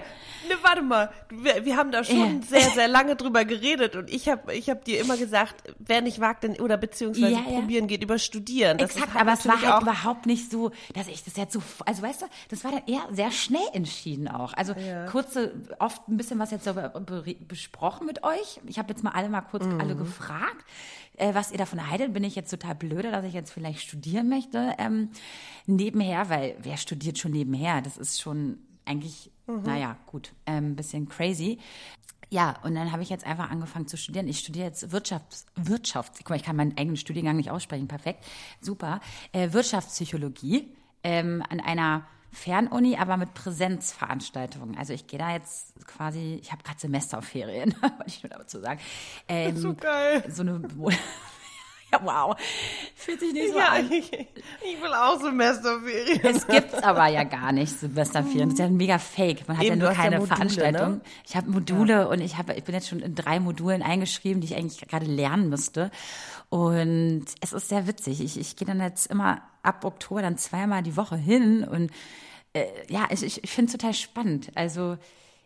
[0.48, 1.12] Ne, warte mal.
[1.30, 2.46] Wir, wir haben da schon Ja.
[2.48, 6.18] sehr, sehr lange drüber geredet und ich habe ich hab dir immer gesagt, wer nicht
[6.20, 7.60] wagt, denn, oder beziehungsweise Ja, ja.
[7.60, 8.78] probieren geht, über studieren.
[8.78, 11.62] Das Exakt, hat aber es war halt überhaupt nicht so, dass ich das jetzt so,
[11.86, 14.52] also weißt du, das war dann eher sehr schnell entschieden auch.
[14.54, 14.74] Also
[15.12, 18.60] kurze, oft ein bisschen was jetzt be- besprochen mit euch.
[18.66, 19.80] Ich habe jetzt mal alle mal kurz Mhm.
[19.80, 20.64] alle gefragt,
[21.20, 22.12] äh, was ihr davon haltet.
[22.12, 25.10] Bin ich jetzt total blöde, dass ich jetzt vielleicht studieren möchte ähm,
[25.66, 27.82] nebenher, weil wer studiert schon nebenher?
[27.82, 29.62] Das ist schon eigentlich, Mhm.
[29.64, 31.58] naja, gut, ein ähm, bisschen crazy.
[32.32, 34.28] Ja, und dann habe ich jetzt einfach angefangen zu studieren.
[34.28, 38.24] Ich studiere jetzt Wirtschafts, Wirtschafts, guck mal, ich kann meinen eigenen Studiengang nicht aussprechen, perfekt,
[38.60, 39.00] super.
[39.32, 40.68] Äh, Wirtschaftspsychologie
[41.02, 44.78] ähm, an einer Fernuni, aber mit Präsenzveranstaltungen.
[44.78, 48.80] Also ich gehe da jetzt quasi, ich habe gerade Semesterferien, wollte ich nur dazu sagen.
[49.28, 50.22] Ähm, So geil.
[50.28, 50.60] So eine,
[51.92, 52.36] ja, wow,
[52.94, 53.90] fühlt sich nicht so Ja, an.
[53.90, 56.20] ich, ich will auch Semesterferien.
[56.22, 58.50] Es gibt's aber ja gar nicht, Semesterferien.
[58.50, 59.48] Das ist ja ein mega Fake.
[59.48, 60.90] Man hat Eben, ja nur hast ja keine Module, Veranstaltung.
[60.92, 61.00] ne?
[61.26, 64.46] Ich habe Module und ich, hab, ich bin jetzt schon in drei Modulen eingeschrieben, die
[64.46, 65.90] ich eigentlich gerade lernen müsste.
[66.50, 68.20] Und es ist sehr witzig.
[68.20, 71.90] Ich, ich gehe dann jetzt immer ab Oktober dann zweimal die Woche hin und
[72.52, 74.50] äh, ja, ich, ich, finde es total spannend.
[74.56, 74.98] Also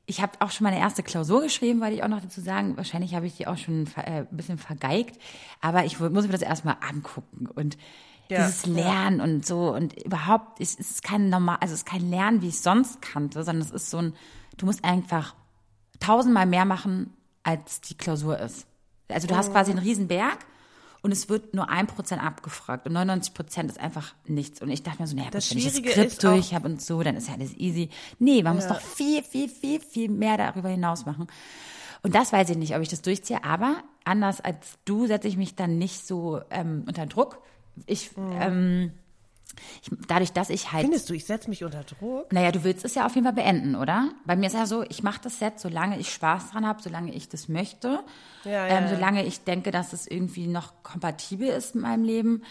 [0.06, 2.78] ich habe auch schon meine erste Klausur geschrieben, wollte ich auch noch dazu sagen.
[2.78, 5.20] Wahrscheinlich habe ich die auch schon äh, ein bisschen vergeigt.
[5.60, 7.76] Aber ich muss mir das erstmal angucken und
[8.30, 12.08] ja, dieses Lernen und so und überhaupt es ist kein normal, also es ist kein
[12.08, 14.14] Lernen, wie ich sonst kannte, sondern es ist so ein,
[14.56, 15.34] du musst einfach
[16.00, 17.12] tausendmal mehr machen,
[17.42, 18.66] als die Klausur ist.
[19.08, 20.38] Also du hast quasi einen Riesenberg
[21.04, 24.62] und es wird nur ein Prozent abgefragt und 99 Prozent ist einfach nichts.
[24.62, 27.02] Und ich dachte mir so, naja, das wenn ich das Skript durch habe und so,
[27.02, 27.90] dann ist ja alles easy.
[28.18, 28.54] Nee, man ja.
[28.54, 31.26] muss doch viel, viel, viel, viel mehr darüber hinaus machen.
[32.02, 35.36] Und das weiß ich nicht, ob ich das durchziehe, aber anders als du setze ich
[35.36, 37.38] mich dann nicht so ähm, unter Druck.
[37.84, 38.32] Ich, mhm.
[38.40, 38.92] ähm,
[39.82, 40.82] ich, dadurch, dass ich halt.
[40.82, 42.32] Findest du, ich setze mich unter Druck?
[42.32, 44.10] Naja, du willst es ja auf jeden Fall beenden, oder?
[44.24, 47.12] Bei mir ist ja so, ich mache das Set, solange ich Spaß dran habe, solange
[47.12, 48.00] ich das möchte,
[48.44, 52.42] ja, ja, ähm, solange ich denke, dass es irgendwie noch kompatibel ist mit meinem Leben.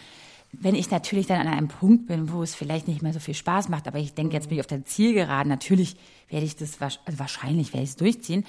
[0.52, 3.34] Wenn ich natürlich dann an einem Punkt bin, wo es vielleicht nicht mehr so viel
[3.34, 5.98] Spaß macht, aber ich denke, jetzt bin ich auf der Zielgeraden, natürlich
[6.30, 8.46] werde ich das, also wahrscheinlich werde ich es durchziehen.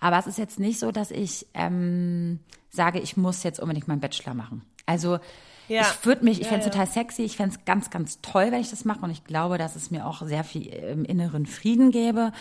[0.00, 2.40] Aber es ist jetzt nicht so, dass ich ähm,
[2.70, 4.62] sage, ich muss jetzt unbedingt meinen Bachelor machen.
[4.84, 5.18] Also
[5.68, 5.82] ja.
[5.82, 6.72] Ich würde mich, ich ja, fände es ja.
[6.72, 9.00] total sexy, ich fände es ganz, ganz toll, wenn ich das mache.
[9.00, 12.32] Und ich glaube, dass es mir auch sehr viel im inneren Frieden gäbe,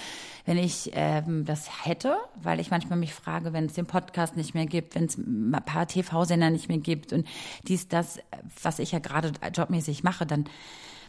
[0.45, 4.53] wenn ich ähm, das hätte, weil ich manchmal mich frage, wenn es den Podcast nicht
[4.53, 7.27] mehr gibt, wenn es ein paar TV-Sender nicht mehr gibt und
[7.67, 8.19] dies, das,
[8.61, 10.45] was ich ja gerade jobmäßig mache, dann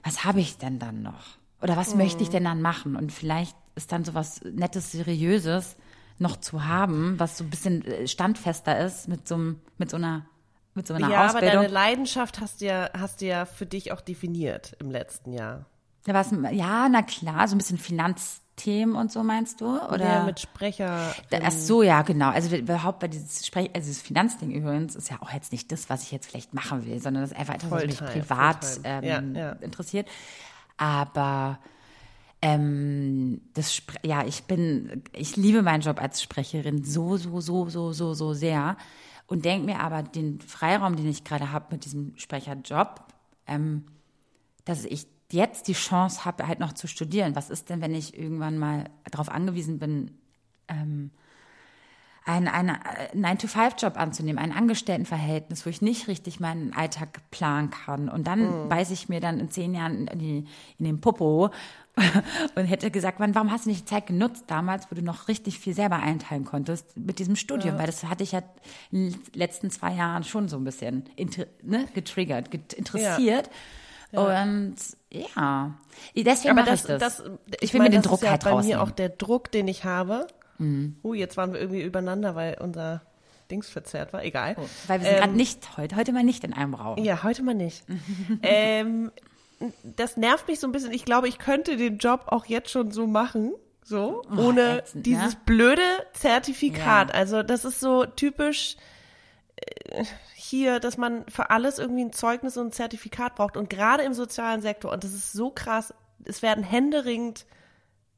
[0.04, 1.38] was habe ich denn dann noch?
[1.62, 2.02] Oder was mhm.
[2.02, 2.94] möchte ich denn dann machen?
[2.94, 5.76] Und vielleicht ist dann so was Nettes, Seriöses
[6.18, 9.36] noch zu haben, was so ein bisschen äh, standfester ist mit so,
[9.78, 10.26] mit so einer
[10.74, 11.50] mit so einer ja, Ausbildung.
[11.50, 15.32] aber deine Leidenschaft hast du ja, hast du ja für dich auch definiert im letzten
[15.32, 15.66] Jahr.
[16.06, 19.80] Ja, was, ja, na klar, so ein bisschen Finanzthemen und so meinst du?
[19.80, 21.14] Oder ja, mit Sprecher.
[21.42, 22.28] Ach so, ja, genau.
[22.28, 25.88] Also überhaupt bei dieses Sprech, also dieses Finanzding übrigens ist ja auch jetzt nicht das,
[25.88, 29.04] was ich jetzt vielleicht machen will, sondern das ist einfach etwas, was mich privat ähm,
[29.04, 29.52] ja, ja.
[29.52, 30.06] interessiert.
[30.76, 31.58] Aber
[32.42, 37.92] ähm, das, ja, ich bin, ich liebe meinen Job als Sprecherin so, so, so, so,
[37.92, 38.76] so, so sehr
[39.26, 43.04] und denke mir aber den Freiraum, den ich gerade habe mit diesem Sprecherjob,
[43.46, 43.84] ähm,
[44.64, 47.34] dass ich jetzt die Chance habe, halt noch zu studieren.
[47.34, 50.12] Was ist denn, wenn ich irgendwann mal darauf angewiesen bin,
[50.68, 51.10] ähm,
[52.24, 52.78] einen, einen
[53.14, 58.08] 9-to-5-Job anzunehmen, ein Angestelltenverhältnis, wo ich nicht richtig meinen Alltag planen kann.
[58.08, 58.68] Und dann mhm.
[58.68, 60.44] beiße ich mir dann in zehn Jahren in, die,
[60.78, 61.50] in den Popo
[62.54, 65.28] und hätte gesagt, man, warum hast du nicht die Zeit genutzt damals, wo du noch
[65.28, 67.74] richtig viel selber einteilen konntest mit diesem Studium?
[67.74, 67.80] Ja.
[67.80, 68.42] Weil das hatte ich ja
[68.90, 71.04] in den letzten zwei Jahren schon so ein bisschen
[71.62, 73.46] ne, getriggert, get interessiert.
[73.46, 73.52] Ja.
[74.12, 74.42] Ja.
[74.42, 74.76] Und
[75.10, 75.74] ja,
[76.16, 77.00] deswegen mache ich das.
[77.00, 78.78] das ich, ich will mir den Druck ja halt bei rausnehmen.
[78.78, 80.28] mir auch der Druck, den ich habe.
[80.58, 80.96] Mhm.
[81.02, 83.02] Uh, jetzt waren wir irgendwie übereinander, weil unser
[83.50, 84.24] Dings verzerrt war.
[84.24, 84.56] Egal.
[84.58, 86.98] Oh, weil wir sind ähm, gerade nicht heute, heute mal nicht in einem Raum.
[86.98, 87.84] Ja, heute mal nicht.
[88.42, 89.12] ähm,
[89.82, 90.92] das nervt mich so ein bisschen.
[90.92, 93.52] Ich glaube, ich könnte den Job auch jetzt schon so machen.
[93.86, 95.38] So, oh, ohne ätzend, dieses ja?
[95.44, 95.82] blöde
[96.14, 97.10] Zertifikat.
[97.10, 97.14] Ja.
[97.14, 98.76] Also, das ist so typisch
[99.56, 103.58] äh, hier, dass man für alles irgendwie ein Zeugnis und ein Zertifikat braucht.
[103.58, 105.92] Und gerade im sozialen Sektor, und das ist so krass,
[106.24, 107.44] es werden händeringend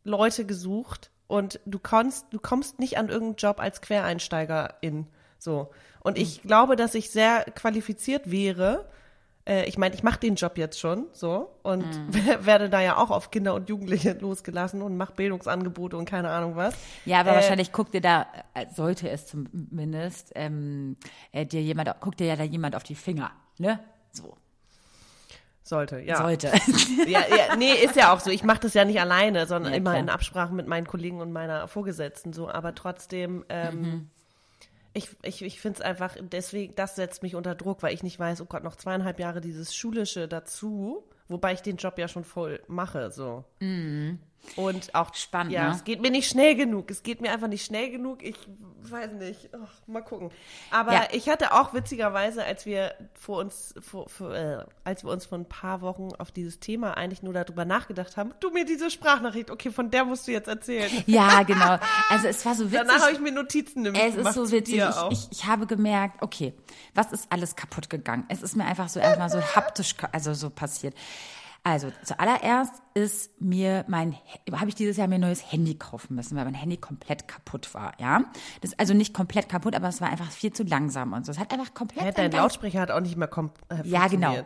[0.05, 5.07] Leute gesucht und du kommst, du kommst nicht an irgendeinen Job als Quereinsteigerin.
[5.39, 5.71] So.
[6.01, 6.49] Und ich mhm.
[6.49, 8.89] glaube, dass ich sehr qualifiziert wäre,
[9.47, 12.15] äh, ich meine, ich mache den Job jetzt schon so und mhm.
[12.47, 16.57] werde da ja auch auf Kinder und Jugendliche losgelassen und mache Bildungsangebote und keine Ahnung
[16.57, 16.75] was.
[17.05, 20.97] Ja, aber äh, wahrscheinlich guckt dir da, äh, sollte es zumindest, ähm,
[21.33, 23.81] äh, dir jemand, guckt dir ja da jemand auf die Finger, ne?
[24.13, 24.37] So.
[25.67, 26.19] Sollte, ja.
[26.19, 26.53] Sollte.
[27.09, 28.31] ja, ja, nee, ist ja auch so.
[28.31, 31.33] Ich mache das ja nicht alleine, sondern ja, immer in Absprache mit meinen Kollegen und
[31.33, 32.49] meiner Vorgesetzten so.
[32.49, 34.11] Aber trotzdem ähm, mhm
[34.97, 38.19] ich, ich, ich finde es einfach, deswegen, das setzt mich unter Druck, weil ich nicht
[38.19, 42.25] weiß, oh Gott, noch zweieinhalb Jahre dieses Schulische dazu, wobei ich den Job ja schon
[42.25, 43.45] voll mache, so.
[43.61, 44.19] Mhm.
[44.55, 45.53] Und auch spannend.
[45.53, 45.75] Ja, ne?
[45.75, 46.91] es geht mir nicht schnell genug.
[46.91, 48.23] Es geht mir einfach nicht schnell genug.
[48.23, 48.37] Ich
[48.83, 49.51] weiß nicht.
[49.53, 50.31] Oh, mal gucken.
[50.71, 51.09] Aber ja.
[51.13, 55.39] ich hatte auch witzigerweise, als wir vor uns, vor, vor, äh, als wir uns vor
[55.39, 59.51] ein paar Wochen auf dieses Thema eigentlich nur darüber nachgedacht haben, du mir diese Sprachnachricht,
[59.51, 60.91] okay, von der musst du jetzt erzählen.
[61.07, 61.79] Ja, genau.
[62.09, 62.87] Also es war so witzig.
[62.87, 64.79] Danach habe ich mir Notizen nämlich Es ist so witzig.
[64.79, 66.55] Ich, ich, ich, habe gemerkt, okay,
[66.95, 68.25] was ist alles kaputt gegangen?
[68.29, 70.95] Es ist mir einfach so erstmal so haptisch, also so passiert.
[71.67, 74.15] Also zuallererst ist mir mein,
[74.53, 77.75] habe ich dieses Jahr mir ein neues Handy kaufen müssen, weil mein Handy komplett kaputt
[77.75, 78.23] war, ja.
[78.61, 81.33] Das ist also nicht komplett kaputt, aber es war einfach viel zu langsam und so.
[81.33, 82.05] Es hat einfach komplett.
[82.05, 84.37] Ja, dein Lautsprecher hat auch nicht mehr kom äh, Ja, genau.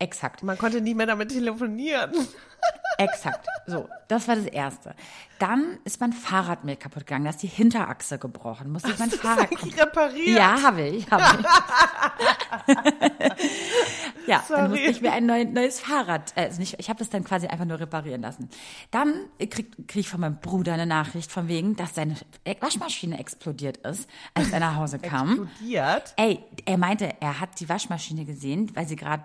[0.00, 0.42] Exakt.
[0.42, 2.12] Man konnte nie mehr damit telefonieren.
[2.98, 3.46] Exakt.
[3.66, 4.94] So, das war das Erste.
[5.38, 7.24] Dann ist mein Fahrrad mir kaputt gegangen.
[7.24, 8.70] Da ist die Hinterachse gebrochen.
[8.72, 10.36] Musste ich mein Fahrrad reparieren?
[10.36, 11.10] Ja, habe ich.
[11.10, 11.46] Hab ich.
[14.28, 14.68] Ja, dann Sorry.
[14.68, 17.46] musste ich mir ein neu, neues Fahrrad, äh, also nicht, ich habe das dann quasi
[17.46, 18.50] einfach nur reparieren lassen.
[18.90, 22.14] Dann krieg, krieg ich von meinem Bruder eine Nachricht von wegen, dass seine
[22.60, 25.48] Waschmaschine explodiert ist, als er nach Hause kam.
[25.48, 26.12] Explodiert.
[26.16, 29.24] Ey, er meinte, er hat die Waschmaschine gesehen, weil sie gerade,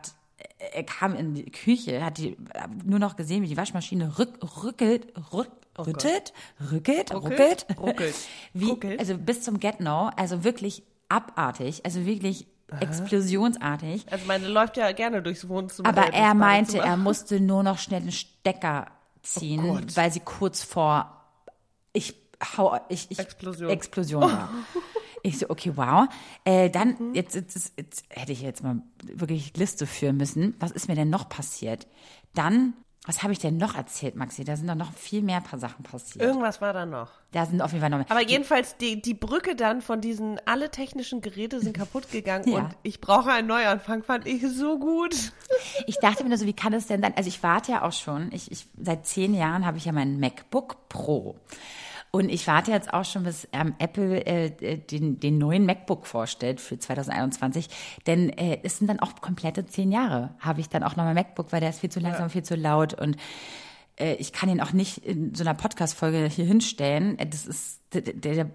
[0.71, 2.37] er kam in die Küche, hat die
[2.85, 6.33] nur noch gesehen, wie die Waschmaschine rück, rückelt, rück, rüttelt,
[6.71, 8.15] rückelt, ruckelt, ruckelt,
[8.53, 8.99] wie, ruckelt.
[8.99, 12.47] also bis zum Get-No, also wirklich abartig, also wirklich
[12.79, 14.05] explosionsartig.
[14.11, 15.89] Also meine läuft ja gerne durchs Wohnzimmer.
[15.89, 18.87] Aber äh, er meinte, er musste nur noch schnell den Stecker
[19.21, 21.19] ziehen, Oh weil sie kurz vor
[21.93, 22.15] ich
[22.57, 23.69] hau ich, ich Explosion.
[23.69, 24.49] Explosion war.
[25.25, 26.07] Ich so, okay, wow.
[26.43, 27.15] Äh, dann, Mhm.
[27.15, 30.55] jetzt, jetzt, jetzt, jetzt hätte ich jetzt mal wirklich Liste führen müssen.
[30.59, 31.87] Was ist mir denn noch passiert?
[32.35, 32.73] Dann,
[33.05, 34.43] was habe ich denn noch erzählt, Maxi?
[34.43, 36.23] Da sind doch noch viel mehr paar Sachen passiert.
[36.23, 37.09] Irgendwas war da noch.
[37.31, 38.11] Da sind auf jeden Fall noch mehr.
[38.11, 42.57] Aber jedenfalls, die, die Brücke dann von diesen, alle technischen Geräte sind kaputt gegangen Ja.
[42.57, 45.15] und ich brauche einen Neuanfang, fand ich so gut.
[45.87, 47.13] Ich dachte mir nur so, wie kann es denn sein?
[47.15, 50.19] Also ich warte ja auch schon, ich, ich, seit zehn Jahren habe ich ja meinen
[50.19, 51.35] MacBook Pro.
[52.15, 56.05] Und ich warte jetzt auch schon, bis ähm, Apple äh, äh, den, den neuen MacBook
[56.05, 57.69] vorstellt für 2021.
[58.05, 61.15] Denn äh, es sind dann auch komplette zehn Jahre, habe ich dann auch noch mein
[61.15, 62.93] MacBook, weil der ist viel zu langsam, viel zu laut.
[62.93, 63.17] Und
[63.99, 67.17] äh, ich kann ihn auch nicht in so einer Podcast-Folge hier hinstellen.
[67.17, 68.51] Äh, Das ist, der, der,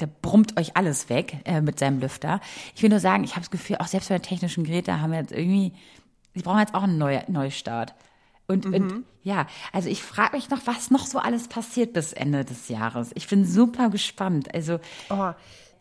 [0.00, 2.40] der brummt euch alles weg äh, mit seinem Lüfter.
[2.74, 5.12] Ich will nur sagen, ich habe das Gefühl, auch selbst bei den technischen Geräten haben
[5.12, 5.74] wir jetzt irgendwie,
[6.34, 7.94] die brauchen jetzt auch einen Neu Neustart.
[8.50, 12.44] Und, und ja, also ich frage mich noch, was noch so alles passiert bis Ende
[12.44, 13.10] des Jahres.
[13.14, 14.54] Ich bin super gespannt.
[14.54, 14.78] Also
[15.10, 15.30] Oh,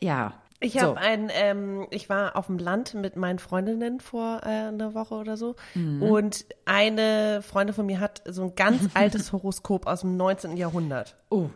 [0.02, 0.34] ja.
[0.62, 0.80] Ich so.
[0.82, 5.16] habe ein, ähm, ich war auf dem Land mit meinen Freundinnen vor äh, einer Woche
[5.16, 6.02] oder so Mhm.
[6.04, 10.58] und eine Freundin von mir hat so ein ganz altes Horoskop aus dem 19.
[10.58, 11.16] Jahrhundert.
[11.30, 11.50] Oh,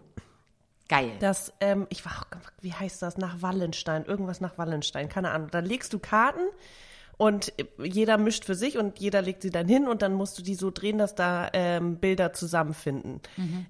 [0.87, 1.11] geil.
[1.19, 5.49] Das, ähm, ich war, auch- wie heißt das, nach Wallenstein, irgendwas nach Wallenstein, keine Ahnung.
[5.51, 6.39] Da legst du Karten
[7.23, 10.43] und jeder mischt für sich und jeder legt sie dann hin und dann musst du
[10.43, 13.21] die so drehen, dass da ähm, Bilder zusammenfinden.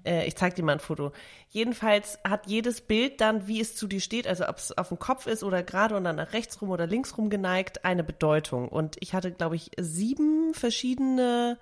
[0.04, 1.12] Äh, ich zeig dir mal ein Foto.
[1.50, 4.98] Jedenfalls hat jedes Bild dann, wie es zu dir steht, also ob es auf dem
[4.98, 8.68] Kopf ist oder gerade und dann nach rechts rum oder links rum geneigt, eine Bedeutung.
[8.68, 11.56] Und ich hatte, glaube ich, sieben verschiedene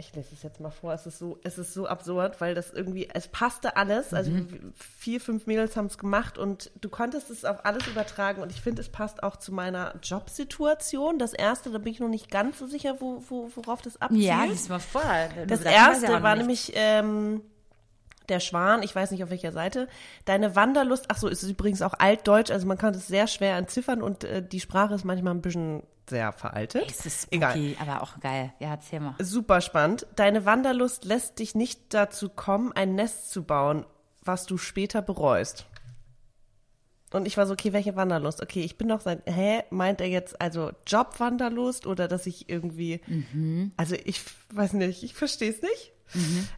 [0.00, 2.70] ich lese es jetzt mal vor, es ist so, es ist so absurd, weil das
[2.70, 4.14] irgendwie, es passte alles.
[4.14, 4.30] Also
[4.76, 8.60] vier, fünf Mädels haben es gemacht und du konntest es auf alles übertragen und ich
[8.60, 11.18] finde, es passt auch zu meiner Jobsituation.
[11.18, 14.22] Das erste, da bin ich noch nicht ganz so sicher, wo, wo, worauf das abzielt.
[14.22, 15.02] ja, lies mal vor.
[15.48, 16.42] Das ja erste noch war nicht.
[16.42, 17.40] nämlich ähm,
[18.28, 19.88] der Schwan, ich weiß nicht auf welcher Seite.
[20.26, 24.02] Deine Wanderlust, ach so, ist übrigens auch altdeutsch, also man kann es sehr schwer entziffern
[24.02, 26.90] und äh, die Sprache ist manchmal ein bisschen sehr veraltet.
[26.90, 27.52] Es ist Egal.
[27.52, 28.52] spooky, aber auch geil.
[28.58, 29.14] Ja, erzähl mal.
[29.18, 30.06] Super spannend.
[30.16, 33.84] Deine Wanderlust lässt dich nicht dazu kommen, ein Nest zu bauen,
[34.22, 35.66] was du später bereust.
[37.12, 38.42] Und ich war so, okay, welche Wanderlust?
[38.42, 43.00] Okay, ich bin doch seit, hä, meint er jetzt also Jobwanderlust oder dass ich irgendwie,
[43.78, 44.20] also ich
[44.52, 45.92] weiß nicht, ich verstehe es nicht.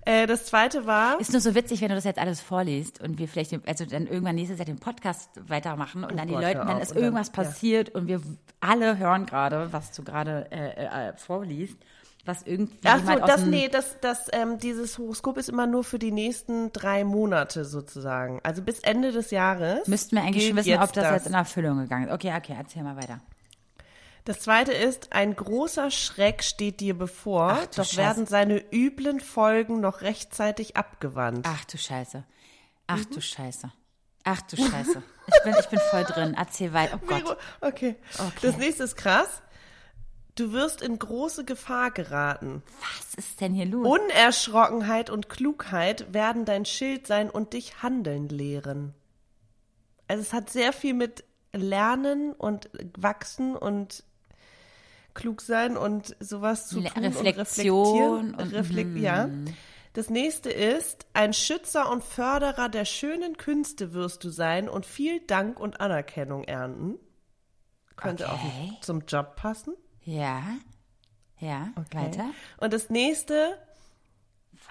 [0.04, 3.18] Äh, das zweite war, Ist nur so witzig, wenn du das jetzt alles vorliest und
[3.18, 6.58] wir vielleicht, also dann irgendwann nächstes Jahr den Podcast weitermachen und dann die Gott, Leute,
[6.58, 7.32] hör dann ist Und dann- irgendwas ja.
[7.34, 8.20] passiert und wir
[8.60, 11.76] alle hören gerade, was du gerade äh, äh, vorliest,
[12.24, 15.98] was irgendwie ach so, das, nee, das, das, ähm, dieses Horoskop ist immer nur für
[15.98, 18.40] die nächsten drei Monate sozusagen.
[18.42, 19.88] Also bis Ende des Jahres.
[19.88, 22.14] müssten wir eigentlich schon wissen, ob das, das jetzt in Erfüllung gegangen ist.
[22.14, 23.20] Okay, okay, erzähl mal weiter.
[24.24, 27.96] Das zweite ist, ein großer Schreck steht dir bevor, Ach, doch Scheiße.
[27.96, 31.46] werden seine üblen Folgen noch rechtzeitig abgewandt.
[31.48, 32.24] Ach du Scheiße.
[32.86, 33.10] Ach Mhm.
[33.14, 33.72] du Scheiße.
[34.24, 35.02] Ach du Scheiße.
[35.26, 36.34] Ich bin, ich bin voll drin.
[36.36, 37.00] Erzähl weiter.
[37.02, 37.38] Oh Gott.
[37.60, 37.96] Okay.
[38.18, 38.32] Okay.
[38.42, 39.42] Das nächste ist krass.
[40.34, 42.62] Du wirst in große Gefahr geraten.
[42.80, 43.86] Was ist denn hier los?
[43.86, 48.94] Unerschrockenheit und Klugheit werden dein Schild sein und dich handeln lehren.
[50.08, 54.04] Also es hat sehr viel mit Lernen und Wachsen und
[55.14, 58.42] klug sein und sowas zu tun Reflexion und reflektieren.
[58.42, 59.28] und- Reflekt ja.
[59.92, 65.20] Das nächste ist, ein Schützer und Förderer der schönen Künste wirst du sein und viel
[65.26, 66.98] Dank und Anerkennung ernten.
[67.96, 68.34] Könnte Okay.
[68.76, 69.74] auch zum Job passen.
[70.04, 70.42] Ja.
[71.38, 72.30] Ja, weiter.
[72.58, 73.56] Und das nächste,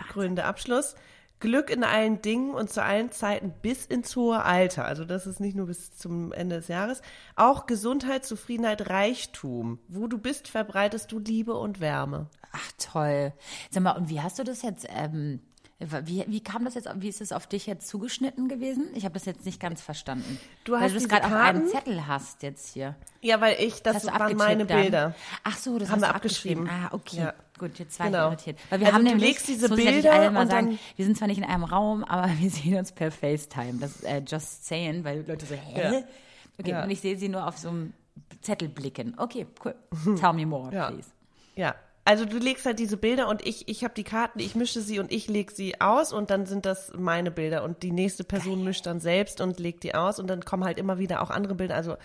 [0.09, 0.95] krönender Abschluss,
[1.39, 4.85] Glück in allen Dingen und zu allen Zeiten bis ins hohe Alter.
[4.85, 7.01] Also das ist nicht nur bis zum Ende des Jahres.
[7.35, 9.79] Auch Gesundheit, Zufriedenheit, Reichtum.
[9.87, 12.27] Wo du bist, verbreitest du Liebe und Wärme.
[12.51, 13.33] Ach toll.
[13.69, 15.39] Sag mal, und wie hast du das jetzt, ähm,
[15.79, 18.89] wie, wie kam das jetzt, wie ist es auf dich jetzt zugeschnitten gewesen?
[18.95, 20.37] Ich habe das jetzt nicht ganz verstanden.
[20.65, 21.67] Du Weil hast du das diese gerade auf einem?
[21.67, 22.95] Zettel hast jetzt hier.
[23.21, 24.81] Ja, weil ich, das du waren meine dann?
[24.81, 25.15] Bilder.
[25.45, 26.67] Ach so, das Haben hast wir du abgeschrieben.
[26.69, 26.89] abgeschrieben.
[26.91, 27.17] Ah, okay.
[27.17, 27.33] Ja.
[27.57, 28.27] Gut, jetzt war Genau.
[28.27, 28.59] ich irritiert.
[28.69, 30.79] Weil wir Also haben du nämlich, legst diese das Bilder alle mal und sagen, dann-
[30.97, 33.79] wir sind zwar nicht in einem Raum, aber wir sehen uns per FaceTime.
[33.79, 35.81] Das ist äh, just saying, weil Leute so, hä?
[35.81, 36.01] Ja.
[36.57, 36.83] Okay, Ja.
[36.83, 37.93] und ich sehe sie nur auf so einem
[38.41, 39.13] Zettel blicken.
[39.17, 39.75] Okay, cool.
[40.19, 41.09] Tell me more, please.
[41.55, 41.75] Ja.
[42.09, 44.97] Also du legst halt diese Bilder und ich, ich habe die Karten, ich mische sie
[44.97, 48.63] und ich lege sie aus und dann sind das meine Bilder und die nächste Person
[48.63, 51.53] mischt dann selbst und legt die aus und dann kommen halt immer wieder auch andere
[51.53, 51.75] Bilder.
[51.75, 51.97] Also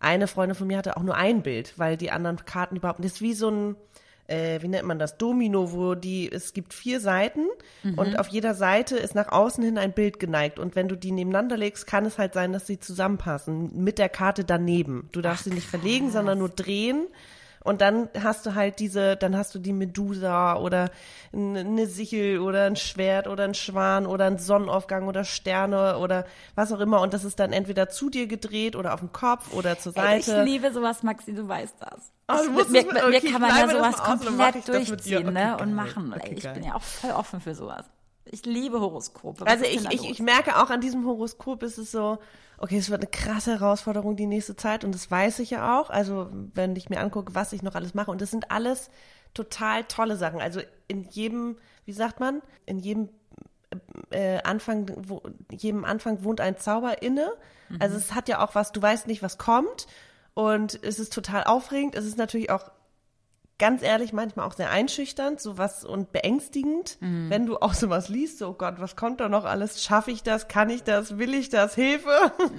[0.00, 3.12] eine Freundin von mir hatte auch nur ein Bild, weil die anderen Karten überhaupt nicht.
[3.12, 3.76] Das ist wie so ein,
[4.26, 7.46] äh, wie nennt man das, Domino, wo die, es gibt vier Seiten
[7.84, 7.98] Mhm.
[7.98, 10.58] und auf jeder Seite ist nach außen hin ein Bild geneigt.
[10.58, 14.08] Und wenn du die nebeneinander legst, kann es halt sein, dass sie zusammenpassen mit der
[14.08, 15.08] Karte daneben.
[15.12, 17.06] Du darfst sie nicht verlegen, sondern nur drehen.
[17.64, 20.90] Und dann hast du halt diese, dann hast du die Medusa oder
[21.32, 26.72] eine Sichel oder ein Schwert oder ein Schwan oder ein Sonnenaufgang oder Sterne oder was
[26.72, 27.00] auch immer.
[27.00, 30.18] Und das ist dann entweder zu dir gedreht oder auf dem Kopf oder zur Ey,
[30.18, 30.42] ich Seite.
[30.42, 32.12] liebe sowas, Maxi, du weißt das.
[32.50, 35.32] Mir, es mit- mir okay, kann man ja sowas komplett durchziehen Okay, ne?
[35.32, 35.56] geil.
[35.60, 36.14] und machen.
[36.16, 36.54] Okay, ich geil.
[36.54, 37.84] bin ja auch voll offen für sowas.
[38.24, 39.40] Ich liebe Horoskope.
[39.44, 42.18] Was Also ist denn ich, ich, ich merke auch an diesem Horoskop ist es so,
[42.62, 45.90] okay, es wird eine krasse Herausforderung die nächste Zeit und das weiß ich ja auch.
[45.90, 48.88] Also wenn ich mir angucke, was ich noch alles mache und das sind alles
[49.34, 50.40] total tolle Sachen.
[50.40, 53.08] Also in jedem, wie sagt man, in jedem
[54.10, 57.32] äh, Anfang, wo, jedem Anfang wohnt ein Zauber inne.
[57.80, 59.88] Also es hat ja auch was, du weißt nicht, was kommt
[60.34, 61.96] und es ist total aufregend.
[61.96, 62.70] Es ist natürlich auch
[63.62, 67.30] ganz ehrlich manchmal auch sehr einschüchternd, sowas und beängstigend, Mhm.
[67.30, 69.82] wenn du auch sowas liest, so oh Gott, was kommt da noch alles?
[69.84, 70.48] Schaffe ich das?
[70.48, 71.16] Kann ich das?
[71.16, 71.76] Will ich das?
[71.76, 72.10] Hilfe!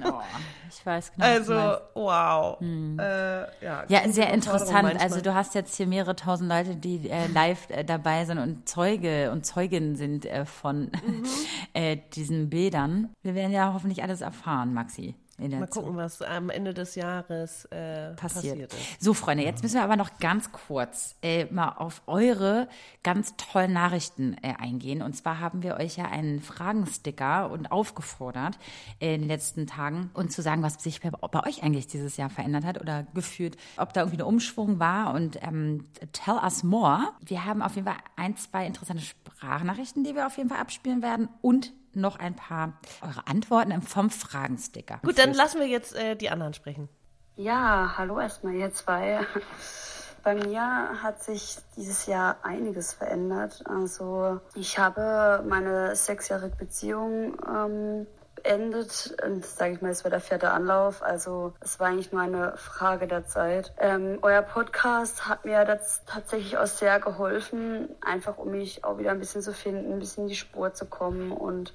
[0.06, 0.22] Oh,
[0.70, 1.54] ich weiß genau, Also,
[1.94, 2.58] wow.
[2.62, 5.02] Äh, ja, Ja, sehr interessant.
[5.02, 8.68] Also du hast jetzt hier mehrere tausend Leute, die äh, live äh, dabei sind und
[8.70, 11.24] Zeuge und Zeuginnen sind äh, von Mhm.
[11.74, 13.10] äh, diesen Bildern.
[13.24, 15.16] Wir werden ja hoffentlich alles erfahren, Maxi.
[15.40, 18.70] In der Mal gucken, was am Ende des Jahres äh, passiert.
[18.70, 19.04] passiert ist.
[19.04, 22.68] So, Freunde, jetzt müssen wir aber noch ganz kurz äh, mal auf eure
[23.02, 25.02] ganz tollen Nachrichten äh, eingehen.
[25.02, 28.60] Und zwar haben wir euch ja einen Fragensticker und aufgefordert
[29.00, 32.16] äh, in den letzten Tagen und zu sagen, was sich bei, bei euch eigentlich dieses
[32.16, 35.16] Jahr verändert hat oder gefühlt, ob da irgendwie ein Umschwung war.
[35.16, 37.12] Und ähm, tell us more.
[37.26, 41.02] Wir haben auf jeden Fall ein, zwei interessante Sprachnachrichten, die wir auf jeden Fall abspielen
[41.02, 45.00] werden und noch ein paar eure Antworten vom Fragensticker.
[45.04, 46.90] Gut, dann lassen wir jetzt äh, die anderen sprechen.
[47.36, 49.26] Ja, hallo erstmal ihr zwei.
[50.24, 53.64] Bei mir hat sich dieses Jahr einiges verändert.
[53.66, 58.08] Also ich habe meine sechsjährige Beziehung ähm,
[58.44, 59.16] beendet.
[59.26, 61.02] Und sage ich mal, es war der vierte Anlauf.
[61.02, 63.74] Also es war eigentlich nur eine Frage der Zeit.
[63.78, 69.12] Ähm, euer Podcast hat mir das tatsächlich auch sehr geholfen, einfach um mich auch wieder
[69.12, 71.32] ein bisschen zu finden, ein bisschen in die Spur zu kommen.
[71.32, 71.74] Und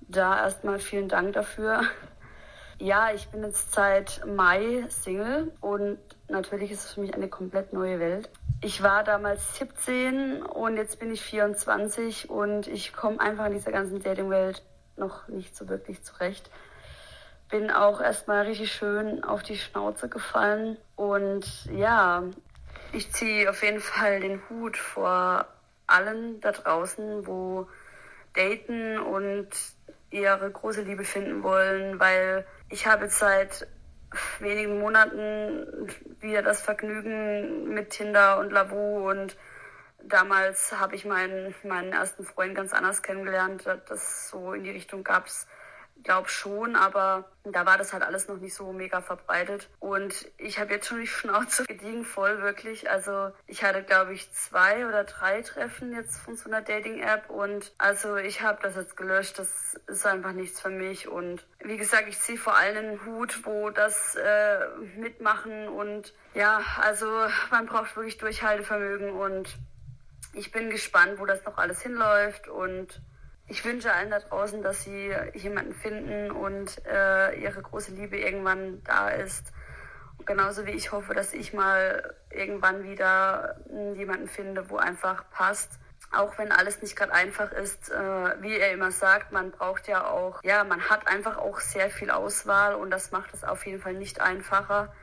[0.00, 1.82] da erstmal vielen Dank dafür.
[2.78, 7.72] Ja, ich bin jetzt seit Mai Single und natürlich ist es für mich eine komplett
[7.72, 8.28] neue Welt.
[8.60, 13.70] Ich war damals 17 und jetzt bin ich 24 und ich komme einfach in dieser
[13.70, 14.64] ganzen Dating-Welt
[14.96, 16.50] noch nicht so wirklich zurecht.
[17.50, 22.24] Bin auch erstmal richtig schön auf die Schnauze gefallen und ja,
[22.92, 25.46] ich ziehe auf jeden Fall den Hut vor
[25.86, 27.68] allen da draußen, wo
[28.34, 29.48] daten und
[30.10, 33.66] ihre große Liebe finden wollen, weil ich habe seit
[34.40, 35.88] wenigen Monaten
[36.20, 39.36] wieder das Vergnügen mit Tinder und Lavu und
[40.04, 43.64] damals habe ich meinen, meinen ersten Freund ganz anders kennengelernt.
[43.88, 45.46] Das so in die Richtung gab's
[46.02, 49.68] glaube schon, aber da war das halt alles noch nicht so mega verbreitet.
[49.80, 52.90] Und ich habe jetzt schon die Schnauze gediegen voll, wirklich.
[52.90, 57.72] Also ich hatte, glaube ich, zwei oder drei Treffen jetzt von so einer Dating-App und
[57.78, 59.38] also ich habe das jetzt gelöscht.
[59.38, 61.08] Das ist einfach nichts für mich.
[61.08, 64.58] Und wie gesagt, ich ziehe vor allem einen Hut, wo das äh,
[64.96, 67.06] mitmachen und ja, also
[67.50, 69.56] man braucht wirklich Durchhaltevermögen und
[70.34, 73.00] ich bin gespannt, wo das noch alles hinläuft und
[73.48, 78.82] ich wünsche allen da draußen, dass sie jemanden finden und äh, ihre große Liebe irgendwann
[78.84, 79.52] da ist.
[80.16, 85.28] Und genauso wie ich hoffe, dass ich mal irgendwann wieder mh, jemanden finde, wo einfach
[85.30, 85.78] passt.
[86.12, 90.06] Auch wenn alles nicht gerade einfach ist, äh, wie er immer sagt, man braucht ja
[90.06, 93.80] auch, ja, man hat einfach auch sehr viel Auswahl und das macht es auf jeden
[93.80, 94.94] Fall nicht einfacher.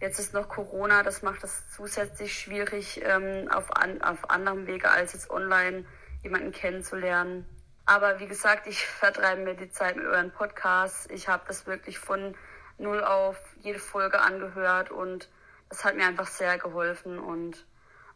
[0.00, 4.90] Jetzt ist noch Corona, das macht es zusätzlich schwierig, ähm, auf, an, auf anderem Wege
[4.90, 5.84] als jetzt online
[6.22, 7.46] jemanden kennenzulernen.
[7.86, 11.08] Aber wie gesagt, ich vertreibe mir die Zeit mit euren Podcasts.
[11.10, 12.34] Ich habe das wirklich von
[12.78, 15.30] null auf jede Folge angehört und
[15.70, 17.66] das hat mir einfach sehr geholfen und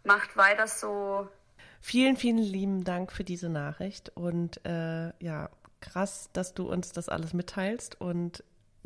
[0.05, 1.29] macht weiter so.
[1.81, 5.49] Vielen, vielen lieben Dank für diese Nachricht und äh, ja,
[5.81, 8.45] krass, dass du uns das alles mitteilst und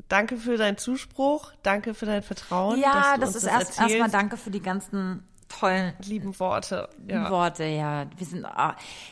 [0.08, 2.78] danke für deinen Zuspruch, danke für dein Vertrauen.
[2.78, 6.88] Ja, dass du das ist das erst erstmal danke für die ganzen tollen lieben Worte.
[7.06, 7.30] Ja.
[7.30, 8.06] Worte, ja.
[8.16, 8.70] Wir sind, oh,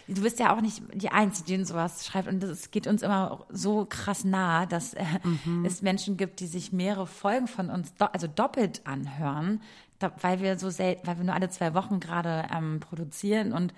[0.09, 2.29] du bist ja auch nicht die Einzige, die sowas schreibt.
[2.29, 5.05] Und es geht uns immer so krass nah, dass äh,
[5.45, 5.65] mhm.
[5.65, 9.63] es Menschen gibt, die sich mehrere Folgen von uns, do, also doppelt anhören,
[9.99, 13.73] da, weil wir so selten, weil wir nur alle zwei Wochen gerade ähm, produzieren und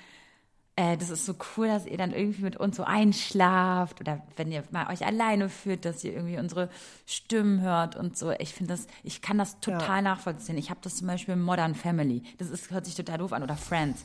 [0.77, 4.51] äh, das ist so cool, dass ihr dann irgendwie mit uns so einschlaft oder wenn
[4.51, 6.68] ihr mal euch alleine fühlt, dass ihr irgendwie unsere
[7.07, 8.33] Stimmen hört und so.
[8.33, 10.03] Ich finde das, ich kann das total ja.
[10.03, 10.59] nachvollziehen.
[10.59, 12.22] Ich habe das zum Beispiel in Modern Family.
[12.39, 14.05] Das ist, hört sich total doof an oder Friends.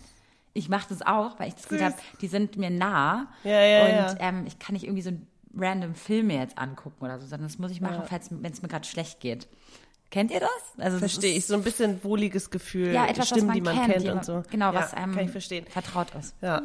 [0.54, 4.10] Ich mache das auch, weil ich das Gefühl habe, die sind mir nah ja, ja,
[4.10, 5.12] und ähm, ich kann nicht irgendwie so
[5.58, 8.86] random Filme jetzt angucken oder so, sondern das muss ich machen, wenn es mir gerade
[8.86, 9.48] schlecht geht.
[10.12, 10.50] Kennt ihr das?
[10.78, 14.04] Also Verstehe ich, so ein bisschen wohliges Gefühl, ja, etwas, Stimmen, man die man kennt,
[14.04, 14.44] kennt und so.
[14.50, 15.66] Genau, was einem kann ich verstehen.
[15.70, 16.36] vertraut ist.
[16.42, 16.62] Ja.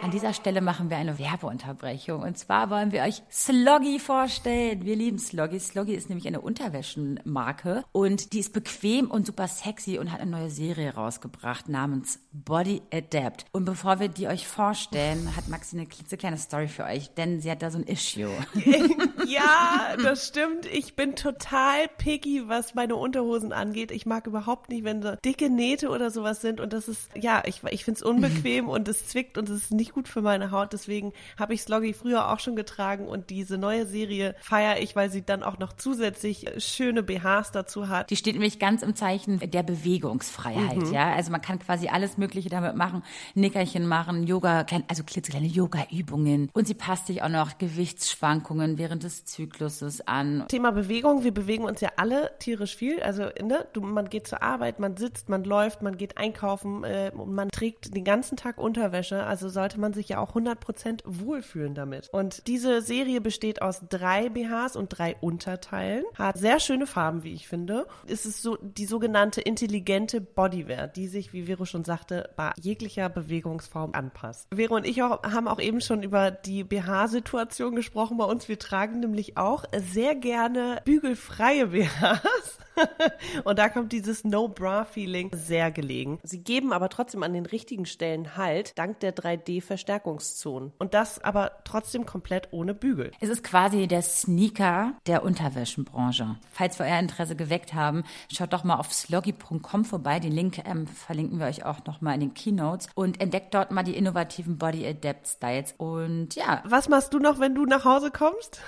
[0.00, 2.22] An dieser Stelle machen wir eine Werbeunterbrechung.
[2.22, 4.84] Und zwar wollen wir euch Sloggy vorstellen.
[4.84, 5.58] Wir lieben Sloggy.
[5.58, 10.30] Sloggy ist nämlich eine Unterwäschenmarke und die ist bequem und super sexy und hat eine
[10.30, 13.46] neue Serie rausgebracht namens Body Adapt.
[13.50, 17.50] Und bevor wir die euch vorstellen, hat Maxi eine klitzekleine Story für euch, denn sie
[17.50, 18.30] hat da so ein Issue.
[19.28, 20.66] ja, das stimmt.
[20.66, 23.90] Ich bin total picky, was meine Unterhosen angeht.
[23.90, 27.42] Ich mag überhaupt nicht, wenn so dicke Nähte oder sowas sind und das ist, ja,
[27.44, 30.50] ich, ich finde es unbequem und es zwickt und es ist nicht gut für meine
[30.50, 30.72] Haut.
[30.72, 35.10] Deswegen habe ich Sloggy früher auch schon getragen und diese neue Serie feiere ich, weil
[35.10, 38.10] sie dann auch noch zusätzlich schöne BHs dazu hat.
[38.10, 40.92] Die steht nämlich ganz im Zeichen der Bewegungsfreiheit, mhm.
[40.92, 41.12] ja.
[41.12, 43.02] Also man kann quasi alles Mögliche damit machen.
[43.34, 46.50] Nickerchen machen, Yoga, also klitzekleine Yoga-Übungen.
[46.52, 50.46] Und sie passt sich auch noch Gewichtsschwankungen während des Zykluses an.
[50.48, 51.24] Thema Bewegung.
[51.24, 53.00] Wir bewegen uns ja alle tierisch viel.
[53.02, 57.12] Also, ne, du, man geht zur Arbeit, man sitzt, man läuft, man geht einkaufen äh,
[57.14, 59.24] man trägt den ganzen Tag Unterwäsche.
[59.24, 62.08] Also sollte man sich ja auch 100% wohlfühlen damit.
[62.12, 66.04] Und diese Serie besteht aus drei BHs und drei Unterteilen.
[66.16, 67.86] Hat sehr schöne Farben, wie ich finde.
[68.06, 73.08] Es ist so die sogenannte intelligente Bodywear, die sich, wie Vero schon sagte, bei jeglicher
[73.08, 74.48] Bewegungsform anpasst.
[74.54, 78.48] Vero und ich auch, haben auch eben schon über die BH-Situation gesprochen bei uns.
[78.48, 82.58] Wir tragen nämlich auch sehr gerne bügelfreie BHs.
[83.44, 86.18] und da kommt dieses No-Bra-Feeling sehr gelegen.
[86.22, 90.72] Sie geben aber trotzdem an den richtigen Stellen Halt, dank der 3D-Verstärkungszonen.
[90.78, 93.12] Und das aber trotzdem komplett ohne Bügel.
[93.20, 96.36] Es ist quasi der Sneaker der Unterwäschenbranche.
[96.50, 100.20] Falls wir euer Interesse geweckt haben, schaut doch mal auf sloggy.com vorbei.
[100.20, 103.70] Den Link ähm, verlinken wir euch auch noch mal in den Keynotes und entdeckt dort
[103.70, 105.74] mal die innovativen Body Adapt Styles.
[105.78, 106.62] Und ja.
[106.64, 108.60] Was machst du noch, wenn du nach Hause kommst?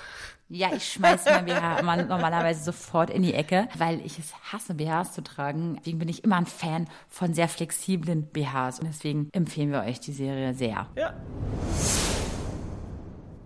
[0.53, 5.13] Ja, ich schmeiße mein BH normalerweise sofort in die Ecke, weil ich es hasse, BHs
[5.13, 5.77] zu tragen.
[5.79, 8.81] Deswegen bin ich immer ein Fan von sehr flexiblen BHs.
[8.81, 10.87] Und deswegen empfehlen wir euch die Serie sehr.
[10.97, 11.13] Ja.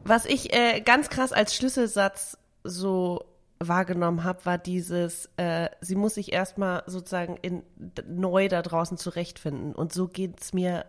[0.03, 3.23] Was ich äh, ganz krass als Schlüsselsatz so
[3.59, 7.61] wahrgenommen habe, war dieses, äh, sie muss sich erstmal sozusagen in,
[8.07, 9.75] neu da draußen zurechtfinden.
[9.75, 10.87] Und so geht's mir,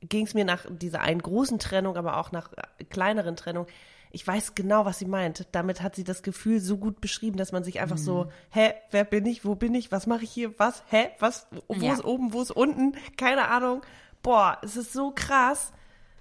[0.00, 3.66] ging es mir nach dieser einen großen Trennung, aber auch nach äh, kleineren Trennung
[4.14, 5.46] ich weiß genau, was sie meint.
[5.52, 8.02] Damit hat sie das Gefühl so gut beschrieben, dass man sich einfach mhm.
[8.02, 11.48] so, hä, wer bin ich, wo bin ich, was mache ich hier, was, hä, was,
[11.68, 11.92] wo ja.
[11.92, 13.82] ist oben, wo ist unten, keine Ahnung.
[14.22, 15.72] Boah, es ist so krass.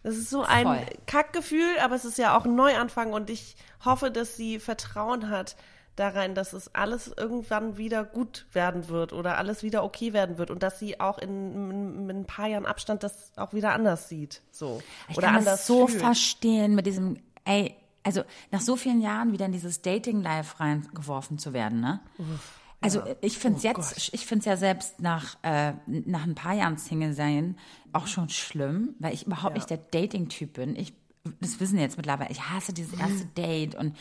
[0.02, 0.86] Es ist so ein Voll.
[1.06, 5.56] Kackgefühl, aber es ist ja auch ein Neuanfang und ich hoffe, dass sie Vertrauen hat
[5.96, 10.50] darein, dass es alles irgendwann wieder gut werden wird oder alles wieder okay werden wird
[10.50, 14.10] und dass sie auch in, in, in ein paar Jahren Abstand das auch wieder anders
[14.10, 14.42] sieht.
[14.52, 14.82] So.
[15.08, 16.02] Ich oder kann anders das so fühlt.
[16.02, 21.54] verstehen mit diesem, ey, also nach so vielen Jahren wieder in dieses Dating-Life reingeworfen zu
[21.54, 22.00] werden, ne?
[22.18, 23.16] Uff, also ja.
[23.22, 24.10] ich finde es oh jetzt, Gott.
[24.12, 27.58] ich finde es ja selbst nach, äh, nach ein paar Jahren Single sein
[27.94, 29.60] auch schon schlimm, weil ich überhaupt ja.
[29.60, 30.76] nicht der Dating-Typ bin.
[30.76, 30.94] Ich,
[31.40, 33.96] das wissen jetzt mittlerweile, ich hasse dieses erste Date und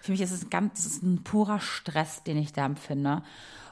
[0.00, 3.22] für mich ist es ganz, das ist ein purer Stress, den ich da empfinde.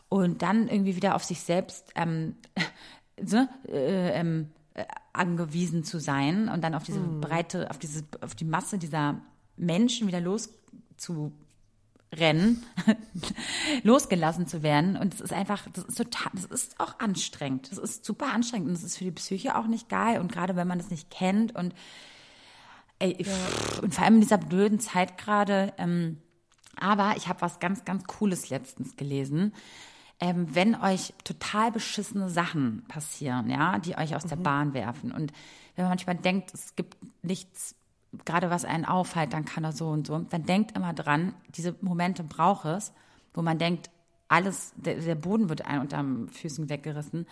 [0.08, 2.36] Und dann irgendwie wieder auf sich selbst ähm,
[3.22, 7.20] so, äh, ähm, äh, angewiesen zu sein und dann auf diese mm.
[7.20, 9.20] Breite, auf diese, auf die Masse dieser
[9.56, 11.32] Menschen wieder loszurennen,
[13.82, 14.96] losgelassen zu werden.
[14.96, 17.70] Und es ist einfach, das ist total, das ist auch anstrengend.
[17.70, 20.20] Das ist super anstrengend und das ist für die Psyche auch nicht geil.
[20.20, 21.74] Und gerade wenn man das nicht kennt und
[22.98, 23.32] ey, ja.
[23.82, 25.72] und vor allem in dieser blöden Zeit gerade.
[25.78, 26.18] Ähm,
[26.76, 29.52] aber ich habe was ganz, ganz Cooles letztens gelesen.
[30.20, 34.28] Ähm, wenn euch total beschissene Sachen passieren, ja, die euch aus mhm.
[34.28, 35.32] der Bahn werfen und
[35.74, 37.74] wenn man manchmal denkt, es gibt nichts
[38.24, 40.18] gerade was einen aufhält, dann kann er so und so.
[40.18, 42.92] Dann denkt immer dran, diese Momente braucht es,
[43.34, 43.90] wo man denkt,
[44.28, 47.26] alles, der, der Boden wird einem unter den Füßen weggerissen.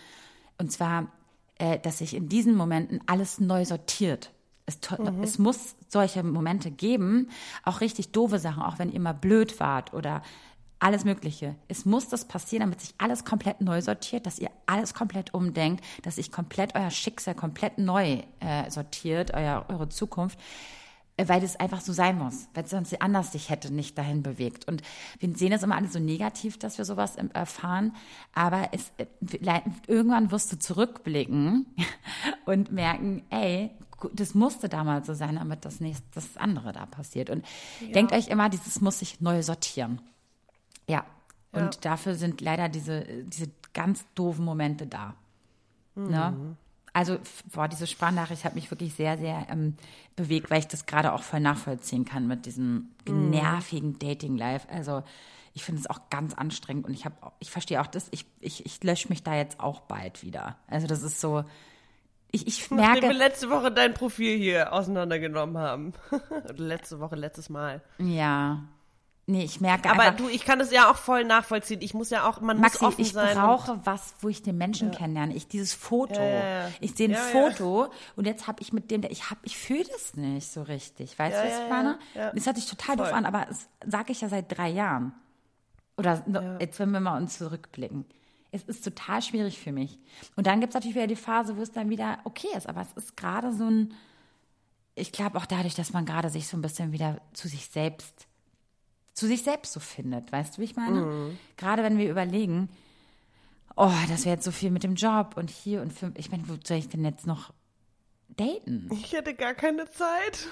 [0.59, 1.09] Und zwar,
[1.57, 4.33] äh, dass sich in diesen Momenten alles neu sortiert.
[4.67, 5.23] Es, mhm.
[5.23, 7.31] es, muss solche Momente geben,
[7.65, 10.23] auch richtig doofe Sachen, auch wenn ihr mal blöd wart oder
[10.81, 11.55] alles Mögliche.
[11.69, 15.85] Es muss das passieren, damit sich alles komplett neu sortiert, dass ihr alles komplett umdenkt,
[16.03, 20.39] dass sich komplett euer Schicksal komplett neu äh, sortiert, euer, eure Zukunft
[21.17, 24.67] äh, weil das einfach so sein muss, weil sonst anders sich hätte nicht dahin bewegt.
[24.67, 24.83] Und
[25.19, 27.95] wir sehen es immer alle so negativ, dass wir sowas erfahren,
[28.35, 29.07] aber es, äh,
[29.87, 31.67] irgendwann wirst du zurückblicken
[32.47, 33.71] und merken, ey,
[34.15, 37.29] das musste damals so sein, damit das nächste, das andere da passiert.
[37.29, 37.45] Und
[37.81, 37.93] ja.
[37.93, 40.01] denkt euch immer, dieses muss sich neu sortieren.
[40.91, 41.05] Ja.
[41.53, 41.81] Und ja.
[41.81, 45.15] dafür sind leider diese, diese ganz doofen Momente da.
[45.95, 46.05] Ne?
[46.05, 46.11] Mhm.
[46.11, 46.57] Ne?
[46.93, 47.19] Also,
[47.53, 49.77] boah, diese Sprachnachricht hat mich wirklich sehr, sehr ähm,
[50.17, 53.31] bewegt, weil ich das gerade auch voll nachvollziehen kann mit diesem mhm.
[53.31, 54.69] nervigen Dating-Life.
[54.69, 55.05] Also,
[55.53, 58.67] ich finde es auch ganz anstrengend und ich habe, ich verstehe auch das, ich, ich,
[58.67, 60.57] ich lösche mich da jetzt auch bald wieder.
[60.67, 61.45] Also, das ist so,
[62.33, 62.95] ich, ich merke.
[62.95, 65.93] Nachdem wir letzte Woche dein Profil hier auseinandergenommen haben.
[66.57, 67.83] letzte Woche, letztes Mal.
[67.99, 68.65] Ja.
[69.27, 71.81] Nee, ich merke Aber einfach, du, ich kann das ja auch voll nachvollziehen.
[71.83, 73.29] Ich muss ja auch, man Maxi, muss offen ich sein.
[73.29, 74.99] Ich brauche was, wo ich den Menschen ja.
[74.99, 75.35] kennenlerne.
[75.35, 76.21] Ich dieses Foto.
[76.21, 79.57] Ja, ja, ich sehe ein Foto und jetzt habe ich mit dem, ich habe, ich
[79.57, 81.17] fühle das nicht so richtig.
[81.19, 81.99] Weißt du, was ich meine?
[82.15, 83.07] Das hört sich total voll.
[83.07, 85.13] doof an, aber das sage ich ja seit drei Jahren.
[85.97, 86.25] Oder
[86.59, 88.07] jetzt, wenn wir mal uns zurückblicken.
[88.53, 90.01] Es ist total schwierig für mich.
[90.35, 92.69] Und dann gibt es natürlich wieder die Phase, wo es dann wieder okay ist.
[92.69, 93.95] Aber es ist gerade so ein,
[94.97, 98.27] ich glaube auch dadurch, dass man gerade sich so ein bisschen wieder zu sich selbst
[99.15, 100.33] zu sich selbst so findet.
[100.33, 101.03] Weißt du, wie ich meine?
[101.03, 101.39] Mhm.
[101.57, 102.69] Gerade wenn wir überlegen,
[103.77, 106.49] oh, das wäre jetzt so viel mit dem Job und hier und für, ich meine,
[106.49, 107.53] wo soll ich denn jetzt noch
[108.29, 108.89] daten?
[108.93, 110.49] Ich hätte gar keine Zeit.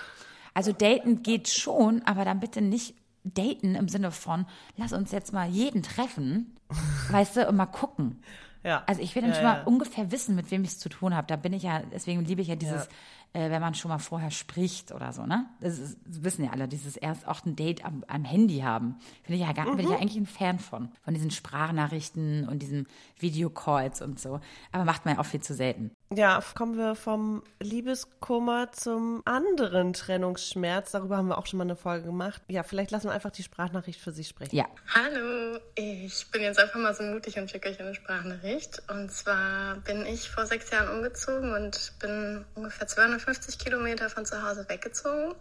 [0.55, 2.95] Also daten geht schon, aber dann bitte nicht
[3.25, 4.47] daten im Sinne von,
[4.77, 6.57] lass uns jetzt mal jeden treffen,
[7.11, 8.23] weißt du, und mal gucken.
[8.65, 8.83] Ja.
[8.87, 9.65] Also ich will dann ja, schon mal ja.
[9.65, 11.27] ungefähr wissen, mit wem ich es zu tun habe.
[11.27, 12.89] Da bin ich ja, deswegen liebe ich ja dieses
[13.33, 15.47] äh, wenn man schon mal vorher spricht oder so, ne?
[15.61, 18.97] Das, ist, das wissen ja alle, dieses erst auch ein Date am, am Handy haben.
[19.23, 19.77] Finde ich ja gar, mhm.
[19.77, 20.03] bin ich ja mhm.
[20.03, 20.91] eigentlich ein Fan von.
[21.03, 22.87] Von diesen Sprachnachrichten und diesen
[23.19, 24.41] Videocalls und so.
[24.73, 25.91] Aber macht man ja auch viel zu selten.
[26.15, 30.93] Ja, kommen wir vom Liebeskummer zum anderen Trennungsschmerz.
[30.93, 32.41] Darüber haben wir auch schon mal eine Folge gemacht.
[32.49, 34.57] Ja, vielleicht lassen wir einfach die Sprachnachricht für sich sprechen.
[34.57, 34.65] Ja.
[34.95, 38.83] Hallo, ich bin jetzt einfach mal so mutig und schicke euch eine Sprachnachricht.
[38.89, 42.87] Und zwar bin ich vor sechs Jahren umgezogen und bin ungefähr
[43.19, 45.35] 250 Kilometer von zu Hause weggezogen.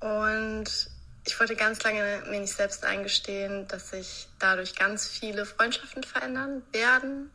[0.00, 0.90] Und
[1.26, 6.62] ich wollte ganz lange mir nicht selbst eingestehen, dass sich dadurch ganz viele Freundschaften verändern
[6.72, 7.30] werden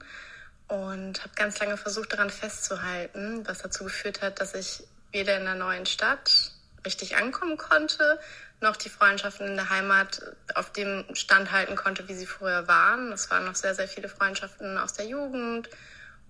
[0.68, 5.46] und habe ganz lange versucht daran festzuhalten, was dazu geführt hat, dass ich weder in
[5.46, 6.52] der neuen Stadt
[6.86, 8.20] richtig ankommen konnte,
[8.62, 10.22] noch die Freundschaften in der Heimat
[10.56, 13.12] auf dem Stand halten konnte, wie sie früher waren.
[13.12, 15.70] Es waren noch sehr, sehr viele Freundschaften aus der Jugend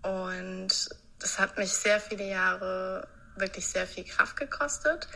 [0.02, 0.90] und
[1.20, 5.08] das hat mich sehr viele Jahre wirklich sehr viel Kraft gekostet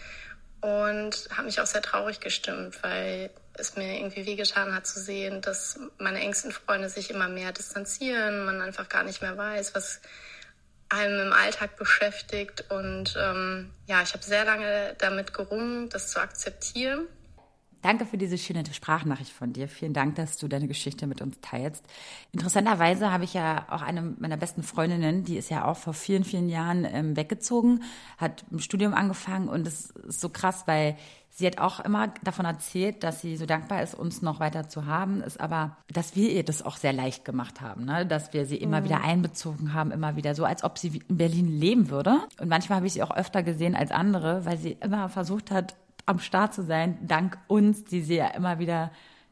[0.61, 5.41] und hat mich auch sehr traurig gestimmt, weil es mir irgendwie wehgetan hat zu sehen,
[5.41, 10.01] dass meine engsten Freunde sich immer mehr distanzieren, man einfach gar nicht mehr weiß, was
[10.89, 12.65] einem im Alltag beschäftigt.
[12.69, 17.07] Und ähm, ja, ich habe sehr lange damit gerungen, das zu akzeptieren.
[17.81, 19.69] Danke für diese schöne Sprachnachricht von dir.
[19.69, 21.85] Vielen Dank, dass du deine Geschichte mit uns teilst.
[22.33, 26.25] Interessanterweise habe ich ja auch eine meiner besten Freundinnen, die ist ja auch vor vielen,
[26.25, 27.83] vielen Jahren ähm, weggezogen,
[28.17, 30.97] hat ein Studium angefangen und es ist so krass, weil
[31.29, 34.85] sie hat auch immer davon erzählt, dass sie so dankbar ist, uns noch weiter zu
[34.85, 38.05] haben, ist aber, dass wir ihr das auch sehr leicht gemacht haben, ne?
[38.05, 38.85] dass wir sie immer mhm.
[38.85, 42.17] wieder einbezogen haben, immer wieder so, als ob sie in Berlin leben würde.
[42.41, 45.75] Und manchmal habe ich sie auch öfter gesehen als andere, weil sie immer versucht hat,
[46.09, 48.91] am Start zu sein, dank uns, die sie ja immer wieder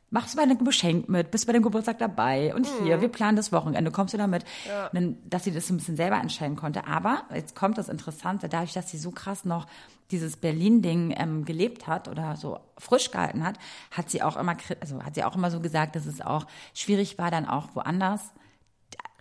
[0.10, 3.02] machst du bei einem Geschenk mit, bist bei dem Geburtstag dabei und hier, mhm.
[3.02, 4.46] wir planen das Wochenende, kommst du damit?
[4.68, 4.90] Ja.
[4.94, 6.88] Dann, dass sie das ein bisschen selber entscheiden konnte.
[6.88, 9.68] Aber jetzt kommt das Interessante, dadurch, dass sie so krass noch
[10.12, 13.60] dieses Berlin-Ding ähm, gelebt hat oder so frisch gehalten hat,
[13.92, 17.18] hat sie auch immer, also hat sie auch immer so gesagt, dass es auch schwierig
[17.18, 18.32] war, dann auch woanders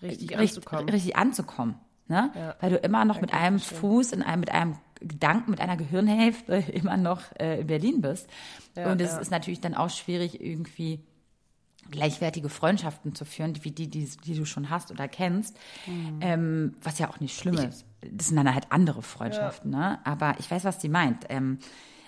[0.03, 0.89] richtig, richtig anzukommen.
[0.89, 1.75] Richtig anzukommen
[2.09, 2.31] ne?
[2.35, 2.57] Ja.
[2.61, 6.55] Weil du immer noch mit einem Fuß in einem, mit einem Gedanken, mit einer Gehirnhälfte
[6.73, 8.29] immer noch äh, in Berlin bist.
[8.77, 9.19] Ja, und es ja.
[9.19, 11.05] ist natürlich dann auch schwierig, irgendwie
[11.91, 16.19] gleichwertige Freundschaften zu führen, wie die, die, die du schon hast oder kennst, mhm.
[16.21, 17.85] ähm, was ja auch nicht schlimm ist.
[18.01, 20.05] Das sind dann halt andere Freundschaften, ne?
[20.05, 21.27] Aber ich weiß, was sie meint.
[21.29, 21.59] Ähm,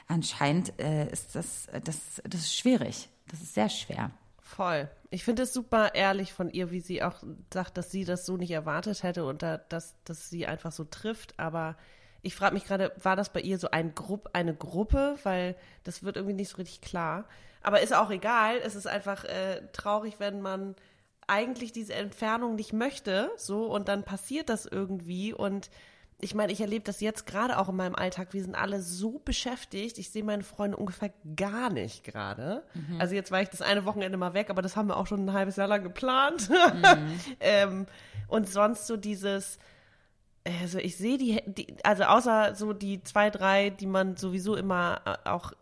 [0.08, 3.08] anscheinend äh, ist das, das, das ist schwierig.
[3.28, 4.10] Das ist sehr schwer.
[4.48, 4.88] Voll.
[5.10, 7.22] Ich finde es super ehrlich von ihr, wie sie auch
[7.52, 10.84] sagt, dass sie das so nicht erwartet hätte und da, dass, dass sie einfach so
[10.84, 11.38] trifft.
[11.38, 11.76] Aber
[12.22, 15.16] ich frage mich gerade, war das bei ihr so ein Grupp, eine Gruppe?
[15.22, 17.28] Weil das wird irgendwie nicht so richtig klar.
[17.62, 18.56] Aber ist auch egal.
[18.64, 20.76] Es ist einfach äh, traurig, wenn man
[21.26, 25.68] eigentlich diese Entfernung nicht möchte, so und dann passiert das irgendwie und
[26.20, 28.32] ich meine, ich erlebe das jetzt gerade auch in meinem Alltag.
[28.32, 29.98] Wir sind alle so beschäftigt.
[29.98, 32.64] Ich sehe meine Freunde ungefähr gar nicht gerade.
[32.74, 33.00] Mhm.
[33.00, 35.26] Also jetzt war ich das eine Wochenende mal weg, aber das haben wir auch schon
[35.26, 36.50] ein halbes Jahr lang geplant.
[36.50, 37.20] Mhm.
[37.40, 37.86] ähm,
[38.26, 39.60] und sonst so dieses,
[40.44, 45.00] also ich sehe die, die, also außer so die zwei, drei, die man sowieso immer
[45.04, 45.52] äh, auch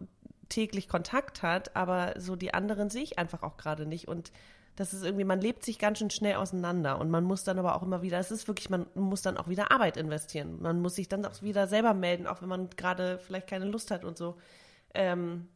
[0.48, 4.08] täglich Kontakt hat, aber so die anderen sehe ich einfach auch gerade nicht.
[4.08, 4.32] Und
[4.76, 7.74] das ist irgendwie, man lebt sich ganz schön schnell auseinander und man muss dann aber
[7.74, 10.60] auch immer wieder, es ist wirklich, man muss dann auch wieder Arbeit investieren.
[10.60, 13.90] Man muss sich dann auch wieder selber melden, auch wenn man gerade vielleicht keine Lust
[13.90, 14.36] hat und so.
[14.94, 15.48] Ähm,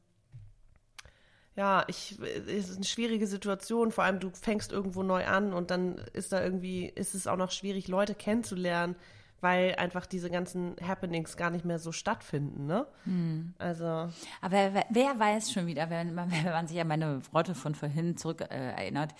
[1.54, 5.70] ja, ich, es ist eine schwierige Situation, vor allem du fängst irgendwo neu an und
[5.70, 8.96] dann ist da irgendwie, ist es auch noch schwierig, Leute kennenzulernen
[9.40, 12.86] weil einfach diese ganzen Happenings gar nicht mehr so stattfinden, ne?
[13.04, 13.54] Hm.
[13.58, 14.08] Also.
[14.40, 18.16] Aber wer, weiß schon wieder, wenn man, wenn man sich an meine Worte von vorhin
[18.16, 19.14] zurück äh, erinnert,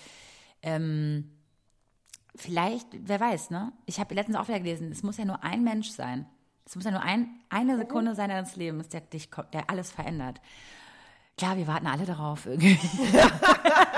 [0.62, 1.30] ähm,
[2.36, 3.72] vielleicht, wer weiß, ne?
[3.86, 6.26] Ich habe letztens auch wieder gelesen, es muss ja nur ein Mensch sein.
[6.66, 10.40] Es muss ja nur ein, eine Sekunde sein deines Lebens, der, dich, der alles verändert.
[11.36, 12.78] Klar, wir warten alle darauf irgendwie.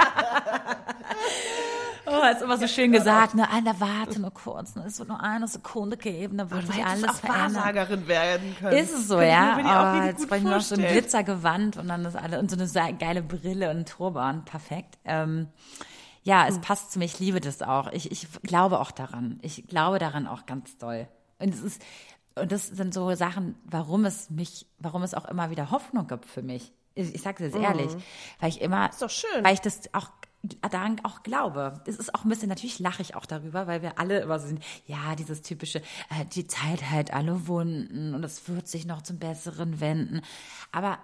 [2.23, 3.51] Oh, ist immer so schön gesagt, ne?
[3.51, 4.85] Alter, warte nur kurz, ne?
[4.87, 7.55] Es wird nur eine Sekunde geben, dann wird sich alles auch verändern.
[7.57, 8.77] Wahrsagerin werden können.
[8.77, 10.01] Ist es so, Kann ja?
[10.01, 12.95] Oh, jetzt bräuchten wir noch so ein Glitzergewand und dann das alle und so eine
[12.95, 14.45] geile Brille und Turban.
[14.45, 14.99] Perfekt.
[15.05, 15.49] Ähm,
[16.23, 16.61] ja, es hm.
[16.61, 17.07] passt zu mir.
[17.07, 17.91] Ich liebe das auch.
[17.93, 19.41] Ich, ich glaube auch daran.
[19.43, 21.09] Ich glaube daran auch ganz doll.
[21.41, 21.83] Und es ist,
[22.37, 26.27] und das sind so Sachen, warum es mich, warum es auch immer wieder Hoffnung gibt
[26.27, 26.73] für mich.
[26.95, 27.65] Ich, ich sage es jetzt mhm.
[27.65, 27.91] ehrlich,
[28.39, 29.43] weil ich immer, ist doch schön.
[29.43, 30.09] weil ich das auch
[30.43, 31.81] daran auch glaube.
[31.87, 34.49] Es ist auch ein bisschen, natürlich lache ich auch darüber, weil wir alle immer so
[34.49, 39.03] sind, ja, dieses typische, äh, die Zeit hält alle Wunden und es wird sich noch
[39.03, 40.23] zum Besseren wenden.
[40.73, 40.99] Aber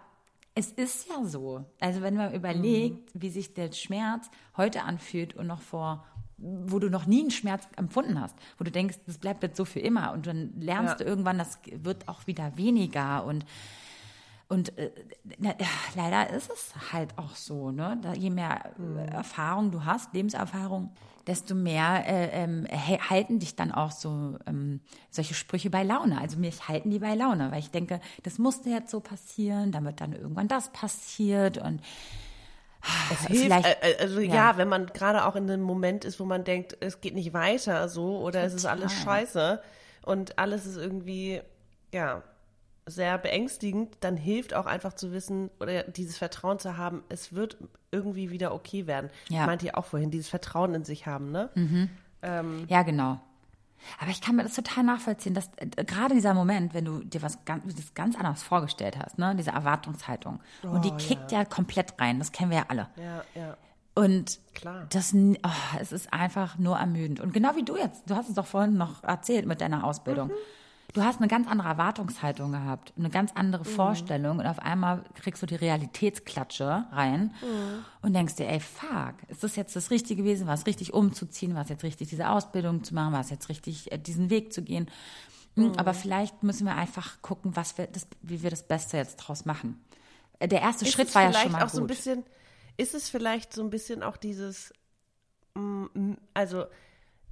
[0.54, 1.64] es ist ja so.
[1.78, 3.22] Also wenn man überlegt, mhm.
[3.22, 6.04] wie sich der Schmerz heute anfühlt und noch vor
[6.38, 9.64] wo du noch nie einen Schmerz empfunden hast, wo du denkst, das bleibt jetzt so
[9.64, 10.98] für immer und dann lernst ja.
[10.98, 13.44] du irgendwann, das wird auch wieder weniger und
[14.48, 14.90] und äh,
[15.38, 15.54] na,
[15.94, 17.98] leider ist es halt auch so, ne?
[18.00, 18.96] Da, je mehr mhm.
[18.98, 20.90] Erfahrung du hast, Lebenserfahrung,
[21.26, 22.66] desto mehr äh, ähm,
[23.10, 24.80] halten dich dann auch so ähm,
[25.10, 26.18] solche Sprüche bei Laune.
[26.18, 30.00] Also mich halten die bei Laune, weil ich denke, das musste jetzt so passieren, damit
[30.00, 31.82] dann irgendwann das passiert und
[33.10, 34.34] es hilft, äh, äh, also ja.
[34.34, 34.56] ja.
[34.56, 37.90] wenn man gerade auch in einem Moment ist, wo man denkt, es geht nicht weiter
[37.90, 38.46] so oder Total.
[38.46, 39.60] es ist alles scheiße
[40.02, 41.42] und alles ist irgendwie,
[41.92, 42.22] ja,
[42.88, 47.56] sehr beängstigend, dann hilft auch einfach zu wissen oder dieses Vertrauen zu haben, es wird
[47.90, 49.10] irgendwie wieder okay werden.
[49.28, 49.42] Ja.
[49.42, 51.50] Ich meinte ja auch vorhin, dieses Vertrauen in sich haben, ne?
[51.54, 51.90] Mhm.
[52.22, 53.20] Ähm, ja, genau.
[54.00, 57.22] Aber ich kann mir das total nachvollziehen, dass äh, gerade dieser Moment, wenn du dir
[57.22, 61.40] was ganz, das ganz anders vorgestellt hast, ne, diese Erwartungshaltung, oh, und die kickt ja.
[61.40, 62.88] ja komplett rein, das kennen wir ja alle.
[62.96, 63.56] Ja, ja.
[63.94, 64.86] Und Klar.
[64.90, 67.20] das, oh, es ist einfach nur ermüdend.
[67.20, 70.28] Und genau wie du jetzt, du hast es doch vorhin noch erzählt mit deiner Ausbildung.
[70.28, 70.34] Mhm
[70.94, 73.68] du hast eine ganz andere Erwartungshaltung gehabt, eine ganz andere mhm.
[73.68, 77.84] Vorstellung und auf einmal kriegst du die Realitätsklatsche rein mhm.
[78.02, 80.46] und denkst dir, ey, fuck, ist das jetzt das Richtige gewesen?
[80.46, 81.54] War es richtig umzuziehen?
[81.54, 83.12] War es jetzt richtig, diese Ausbildung zu machen?
[83.12, 84.90] War es jetzt richtig, äh, diesen Weg zu gehen?
[85.54, 85.74] Hm, mhm.
[85.76, 89.44] Aber vielleicht müssen wir einfach gucken, was wir das, wie wir das Beste jetzt draus
[89.44, 89.82] machen.
[90.38, 91.72] Äh, der erste ist Schritt war ja schon mal auch gut.
[91.72, 92.24] So ein bisschen,
[92.76, 94.72] ist es vielleicht so ein bisschen auch dieses,
[95.54, 96.64] mm, also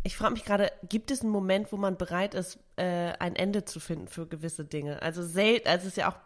[0.07, 3.65] ich frage mich gerade, gibt es einen Moment, wo man bereit ist, äh, ein Ende
[3.65, 5.03] zu finden für gewisse Dinge?
[5.03, 6.19] Also selten, also es ist ja auch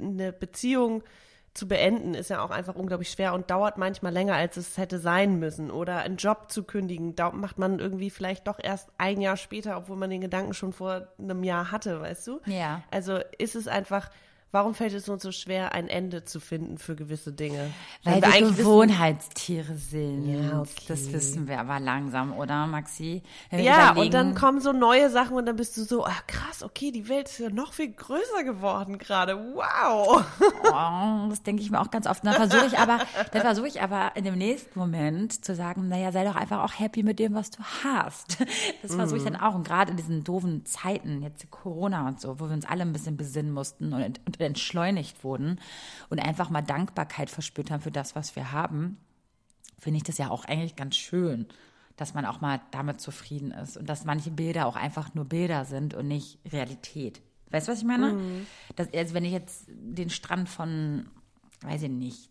[0.00, 1.02] eine Beziehung
[1.54, 4.98] zu beenden, ist ja auch einfach unglaublich schwer und dauert manchmal länger, als es hätte
[4.98, 5.70] sein müssen.
[5.70, 9.76] Oder einen Job zu kündigen, da macht man irgendwie vielleicht doch erst ein Jahr später,
[9.76, 12.40] obwohl man den Gedanken schon vor einem Jahr hatte, weißt du?
[12.46, 12.82] Ja.
[12.90, 14.10] Also ist es einfach
[14.54, 17.72] Warum fällt es uns so schwer, ein Ende zu finden für gewisse Dinge?
[18.04, 20.28] Weil wir, wir Gewohnheitstiere sind.
[20.28, 20.84] Ja, okay.
[20.86, 23.24] Das wissen wir aber langsam, oder Maxi?
[23.50, 26.92] Ja, und dann kommen so neue Sachen und dann bist du so, ach krass, okay,
[26.92, 29.36] die Welt ist ja noch viel größer geworden gerade.
[29.36, 30.24] Wow.
[30.66, 32.24] Oh, das denke ich mir auch ganz oft.
[32.24, 32.98] Dann versuche ich aber,
[33.32, 36.78] dann versuche ich aber in dem nächsten Moment zu sagen, naja, sei doch einfach auch
[36.78, 38.38] happy mit dem, was du hast.
[38.82, 39.54] Das versuche ich dann auch.
[39.54, 42.92] Und gerade in diesen doofen Zeiten, jetzt Corona und so, wo wir uns alle ein
[42.92, 45.60] bisschen besinnen mussten und, und entschleunigt wurden
[46.08, 48.98] und einfach mal Dankbarkeit verspürt haben für das, was wir haben,
[49.78, 51.46] finde ich das ja auch eigentlich ganz schön,
[51.96, 55.64] dass man auch mal damit zufrieden ist und dass manche Bilder auch einfach nur Bilder
[55.64, 57.20] sind und nicht Realität.
[57.50, 58.14] Weißt du, was ich meine?
[58.14, 58.46] Mhm.
[58.74, 61.06] Das, also wenn ich jetzt den Strand von,
[61.60, 62.30] weiß ich nicht,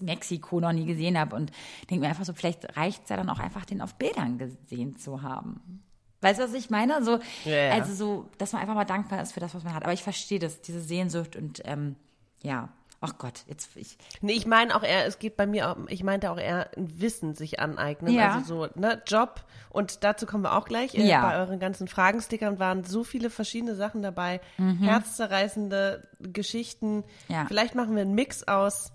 [0.00, 1.50] Mexiko noch nie gesehen habe und
[1.88, 4.96] denke mir einfach so, vielleicht reicht es ja dann auch einfach, den auf Bildern gesehen
[4.96, 5.82] zu haben.
[6.20, 7.02] Weißt du, was ich meine?
[7.04, 7.70] So, ja.
[7.72, 9.84] Also so, dass man einfach mal dankbar ist für das, was man hat.
[9.84, 11.96] Aber ich verstehe das, diese Sehnsucht und ähm,
[12.42, 12.68] ja.
[13.00, 13.96] ach Gott, jetzt ich.
[14.20, 17.00] Nee, ich meine auch eher, es geht bei mir, auch, ich meinte auch eher ein
[17.00, 18.12] Wissen sich aneignen.
[18.12, 18.34] Ja.
[18.34, 19.44] Also so, ne, Job.
[19.70, 20.94] Und dazu kommen wir auch gleich.
[20.94, 21.22] Äh, Ja.
[21.22, 24.40] Bei euren ganzen Fragenstickern waren so viele verschiedene Sachen dabei.
[24.58, 27.04] Herzzerreißende Geschichten.
[27.28, 27.46] Ja.
[27.46, 28.92] Vielleicht machen wir einen Mix aus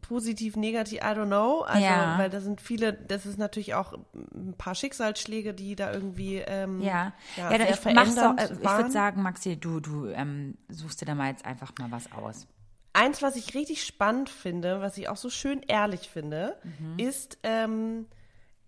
[0.00, 1.62] positiv, negativ, I don't know.
[1.62, 2.18] Also, Ja.
[2.18, 3.92] weil da sind viele, das ist natürlich auch
[4.34, 8.60] ein paar Schicksalsschläge, die da irgendwie, ähm, Ja, ja, ja, sehr ich auch, äh, ich
[8.76, 12.46] würde sagen, Maxi, du, du ähm, suchst dir da mal jetzt einfach mal was aus.
[12.92, 16.98] Eins, was ich richtig spannend finde, was ich auch so schön ehrlich finde, Mhm.
[16.98, 18.06] ist ähm,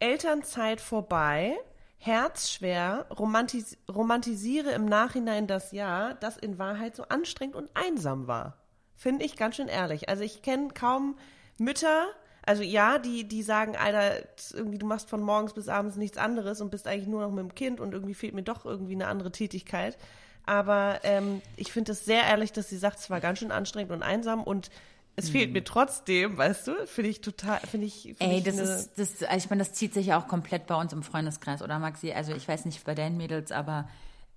[0.00, 1.56] Elternzeit vorbei,
[1.98, 8.58] herzschwer, romantis romantisiere im Nachhinein das Jahr, das in Wahrheit so anstrengend und einsam war.
[8.97, 10.09] Finde ich ganz schön ehrlich.
[10.09, 11.16] Also ich kenne kaum
[11.59, 12.07] Mütter,
[12.42, 14.24] also ja, die, die sagen, Alter,
[14.55, 17.40] irgendwie du machst von morgens bis abends nichts anderes und bist eigentlich nur noch mit
[17.40, 19.99] dem Kind und irgendwie fehlt mir doch irgendwie eine andere Tätigkeit.
[20.44, 23.90] Aber ähm, ich finde es sehr ehrlich, dass sie sagt, es war ganz schön anstrengend
[23.90, 24.70] und einsam und
[25.18, 28.59] es fehlt mir trotzdem, weißt du, finde ich total, finde ich, find Ey, ich das
[28.59, 31.62] ist, das, also ich meine, das zieht sich ja auch komplett bei uns im Freundeskreis,
[31.62, 32.12] oder Maxi?
[32.12, 33.88] Also ich weiß nicht bei deinen Mädels, aber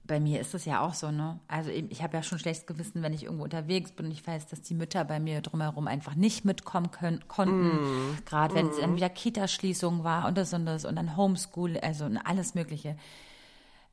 [0.10, 1.40] bei mir ist das ja auch so, ne?
[1.48, 4.48] Also ich habe ja schon schlechtes Gewissen, wenn ich irgendwo unterwegs bin und ich weiß,
[4.48, 8.18] dass die Mütter bei mir drumherum einfach nicht mitkommen können, konnten.
[8.26, 12.10] Gerade wenn es dann wieder Kita-Schließung war und das und das und dann Homeschool, also
[12.26, 12.98] alles Mögliche.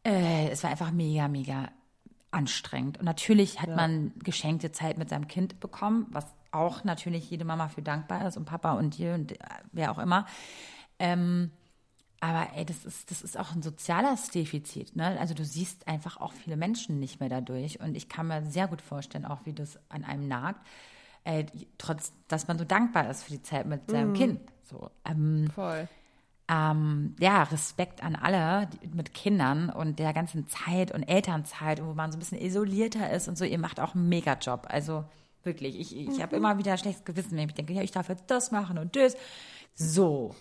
[0.04, 1.68] Äh, es war einfach mega, mega
[2.30, 2.98] anstrengend.
[2.98, 7.68] Und natürlich hat man geschenkte Zeit mit seinem Kind bekommen, was auch natürlich jede Mama
[7.68, 9.36] für dankbar ist und Papa und dir und äh,
[9.72, 10.26] wer auch immer.
[10.98, 11.50] Ähm,
[12.20, 14.96] aber ey, das ist, das ist auch ein soziales Defizit.
[14.96, 15.18] Ne?
[15.20, 17.80] Also du siehst einfach auch viele Menschen nicht mehr dadurch.
[17.80, 20.60] Und ich kann mir sehr gut vorstellen, auch wie das an einem nagt,
[21.24, 21.44] äh,
[21.76, 24.40] trotz, dass man so dankbar ist für die Zeit mit seinem Kind.
[24.64, 25.88] So, ähm, voll.
[26.48, 31.94] ähm, ja, Respekt an alle die, mit Kindern und der ganzen Zeit und Elternzeit, wo
[31.94, 33.44] man so ein bisschen isolierter ist und so.
[33.44, 34.66] Ihr macht auch einen Mega-Job.
[34.70, 35.04] Also
[35.42, 38.30] wirklich, ich, ich habe immer wieder schlechtes Gewissen, wenn ich denke, ja, ich darf jetzt
[38.30, 39.16] das machen und das.
[39.78, 40.34] So,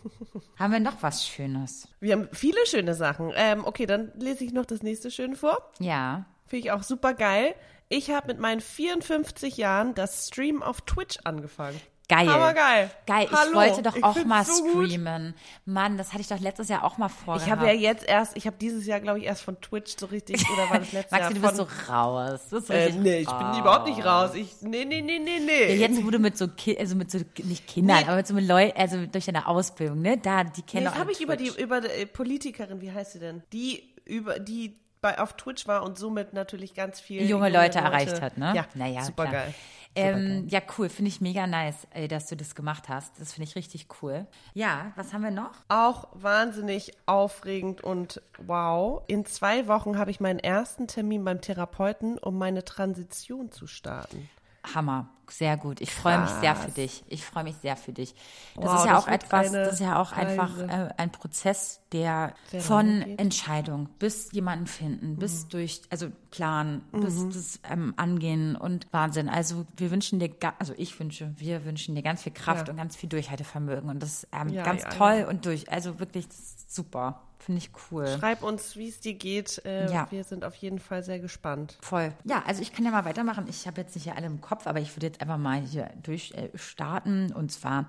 [0.58, 1.90] haben wir noch was Schönes?
[2.00, 3.34] Wir haben viele schöne Sachen.
[3.36, 5.72] Ähm, okay, dann lese ich noch das nächste schön vor.
[5.80, 7.56] Ja, Finde ich auch super geil.
[7.90, 11.80] Ich habe mit meinen 54 Jahren das Stream auf Twitch angefangen.
[12.08, 12.30] Geil.
[12.30, 12.90] Aber geil.
[13.06, 14.88] Geil, ich Hallo, wollte doch ich auch mal so gut.
[14.88, 15.34] streamen.
[15.66, 17.46] Mann, das hatte ich doch letztes Jahr auch mal vorgehabt.
[17.46, 20.06] Ich habe ja jetzt erst, ich habe dieses Jahr, glaube ich, erst von Twitch so
[20.08, 22.42] richtig, oder war das letzte Maxi, Jahr du bist so raus.
[22.50, 24.32] Du bist äh, nee, ich bin überhaupt nicht raus.
[24.36, 25.74] Ich, nee, nee, nee, nee, nee.
[25.76, 28.04] Ja, jetzt, du mit so, Ki also mit so, nicht Kindern, Nee.
[28.06, 31.12] aber mit so Leuten, also durch deine Ausbildung, ne, da, die kennen Nee, das habe
[31.12, 33.44] ich über die, über die äh, Politikerin, wie heißt sie denn?
[33.54, 38.22] Die über, die bei, auf Twitch war und somit natürlich ganz viel junge Leute erreicht
[38.22, 38.54] hat, ne?
[38.56, 39.44] Ja, naja, super klar.
[39.44, 39.54] geil.
[39.96, 43.20] Ähm, ja, cool, finde ich mega nice, ey, dass du das gemacht hast.
[43.20, 44.28] Das finde ich richtig cool.
[44.54, 45.52] Ja, was haben wir noch?
[45.70, 49.04] Auch wahnsinnig aufregend und wow.
[49.08, 54.30] In zwei Wochen habe ich meinen ersten Termin beim Therapeuten, um meine Transition zu starten.
[54.74, 55.82] Hammer, sehr gut.
[55.82, 57.04] Ich freue mich sehr für dich.
[57.08, 58.14] Ich freue mich sehr für dich.
[58.56, 60.66] Das Wow, ist ja das auch etwas, das ist ja auch einfach Reise.
[60.68, 63.02] äh, ein Prozess, der Sehr von.
[63.18, 65.18] Entscheidung bis jemanden finden, Mhm.
[65.18, 69.30] bis durch, also planen, bis das ähm, Angehen und Wahnsinn.
[69.30, 72.72] Also wir wünschen dir, also ich wünsche, wir wünschen dir ganz viel Kraft Ja.
[72.72, 75.72] und ganz viel Durchhaltevermögen und das ähm, Ja, ganz ja, toll und durch.
[75.72, 76.28] Also wirklich
[76.68, 77.22] super.
[77.46, 78.08] Finde ich cool.
[78.20, 79.62] Schreib uns, wie es dir geht.
[79.66, 80.08] Äh, Ja.
[80.10, 81.78] Wir sind auf jeden Fall sehr gespannt.
[81.82, 82.12] Voll.
[82.24, 83.46] Ja, also ich kann ja mal weitermachen.
[83.48, 85.90] Ich habe jetzt nicht hier alle im Kopf, aber ich würde jetzt einfach mal hier
[86.04, 87.32] durchstarten.
[87.32, 87.88] Äh, und zwar,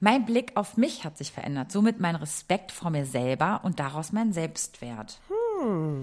[0.00, 1.70] mein Blick auf mich hat sich verändert.
[1.70, 5.20] Somit mein Respekt vor mir selber und daraus mein Selbstwert.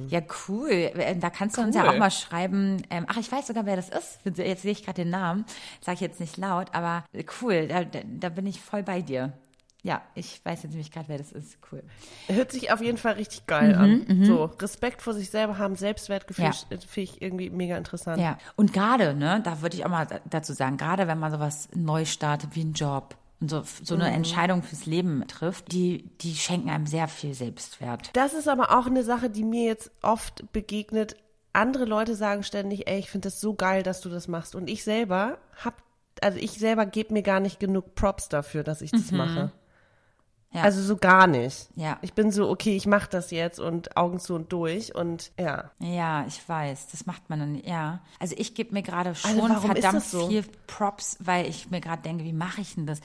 [0.09, 0.69] Ja, cool.
[0.69, 1.89] Äh, Da kannst du uns ja Cool.
[1.89, 2.83] auch mal schreiben.
[2.91, 4.19] Ähm, ach, ich weiß sogar, wer das ist.
[4.23, 5.45] Jetzt sehe ich gerade den Namen.
[5.81, 7.03] Sage ich jetzt nicht laut, aber
[7.41, 7.67] cool.
[7.67, 9.33] Da, da, da bin ich voll bei dir.
[9.87, 11.59] Ja, ich weiß jetzt nämlich gerade, wer das ist.
[11.71, 11.81] Cool.
[12.27, 14.25] Hört sich auf jeden Fall richtig geil an.
[14.25, 16.51] So, Respekt vor sich selber haben, Selbstwertgefühl, Ja.
[16.69, 18.21] äh, finde ich irgendwie mega interessant.
[18.21, 21.31] Ja, und gerade, ne, da würde ich auch mal da- dazu sagen, gerade wenn man
[21.31, 26.09] sowas neu startet wie einen Job und so, so eine Entscheidung fürs Leben trifft, die,
[26.19, 28.09] die schenken einem sehr viel Selbstwert.
[28.11, 31.15] Das ist aber auch eine Sache, die mir jetzt oft begegnet.
[31.53, 34.53] Andere Leute sagen ständig, ey, ich finde das so geil, dass du das machst.
[34.53, 35.81] Und ich selber hab,
[36.21, 39.51] also ich selber gebe mir gar nicht genug Props dafür, dass ich das mache.
[40.51, 40.61] Ja.
[40.61, 41.67] Also so gar nicht.
[41.75, 41.97] Ja.
[42.01, 45.71] Ich bin so, okay, ich mache das jetzt und Augen zu und durch und ja.
[45.79, 47.99] Ja, ich weiß, das macht man dann, ja.
[48.19, 50.27] Also ich gebe mir gerade schon Also warum ist verdammt das so?
[50.29, 53.01] viel Props, weil ich mir gerade denke, wie mache ich denn das?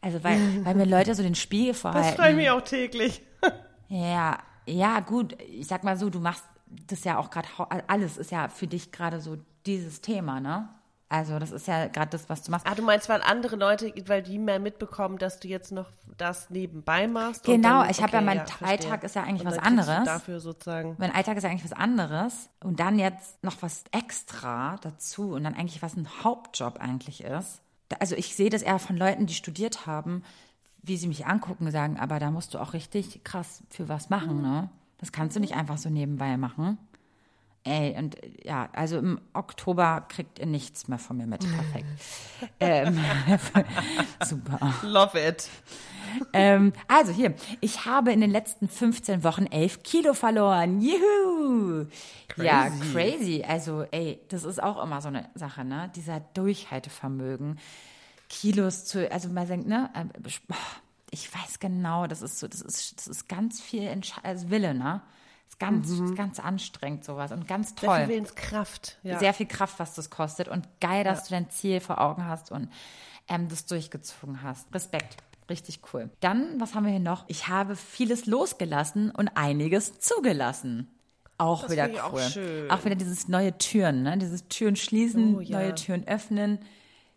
[0.00, 2.16] Also weil, weil mir Leute so den Spiegel Das vorhalten.
[2.16, 3.22] freue ich mich auch täglich.
[3.88, 5.36] Ja, ja, gut.
[5.42, 6.44] Ich sag mal so, du machst
[6.86, 7.48] das ja auch gerade,
[7.88, 9.36] alles ist ja für dich gerade so
[9.66, 10.68] dieses Thema, ne?
[11.12, 12.64] Also das ist ja gerade das, was du machst.
[12.68, 16.50] Ah, du meinst, weil andere Leute, weil die mehr mitbekommen, dass du jetzt noch das
[16.50, 17.42] nebenbei machst?
[17.44, 18.68] Genau, dann- ich habe ja, okay, mein verstehe.
[18.68, 20.04] Alltag ist ja eigentlich was anderes.
[20.04, 20.94] Dafür sozusagen.
[20.98, 25.42] Mein Alltag ist ja eigentlich was anderes und dann jetzt noch was extra dazu und
[25.42, 27.60] dann eigentlich was ein Hauptjob eigentlich ist.
[27.98, 30.22] also ich sehe das eher von Leuten, die studiert haben,
[30.82, 34.10] wie sie mich angucken und sagen, aber da musst du auch richtig krass für was
[34.10, 34.70] machen, ne?
[34.98, 36.78] Das kannst du nicht einfach so nebenbei machen.
[37.64, 41.40] Ey, und äh, ja, also im Oktober kriegt ihr nichts mehr von mir mit.
[41.54, 41.86] Perfekt.
[42.58, 42.98] ähm,
[44.24, 44.74] super.
[44.82, 45.48] Love it.
[46.32, 50.80] Ähm, also hier, ich habe in den letzten 15 Wochen 11 Kilo verloren.
[50.80, 51.86] Juhu!
[52.36, 53.44] Ja, crazy.
[53.46, 55.90] Also, ey, das ist auch immer so eine Sache, ne?
[55.94, 57.58] Dieser Durchhaltevermögen.
[58.28, 59.90] Kilos zu, also man denkt, ne?
[59.94, 60.04] äh,
[60.46, 60.56] boah,
[61.10, 64.72] Ich weiß genau, das ist so, das ist, das ist ganz viel Entsche also Wille,
[64.72, 65.02] ne?
[65.50, 68.98] Ist ganz, ganz anstrengend sowas und ganz Sehr toll viel Willenskraft.
[69.02, 69.18] Ja.
[69.18, 70.48] sehr viel Kraft, was das kostet.
[70.48, 72.68] Und geil, dass du dein Ziel vor Augen hast und
[73.28, 74.72] ähm, das durchgezogen hast.
[74.74, 75.16] Respekt.
[75.50, 76.08] Richtig cool.
[76.20, 77.24] Dann, was haben wir hier noch?
[77.26, 80.88] Ich habe vieles losgelassen und einiges zugelassen.
[81.38, 82.20] Auch Das wieder auch cool.
[82.22, 82.70] schön.
[82.70, 84.16] Auch wieder dieses neue Türen, ne?
[84.18, 85.58] Dieses Türen schließen, Oh, ja.
[85.58, 86.60] neue Türen öffnen.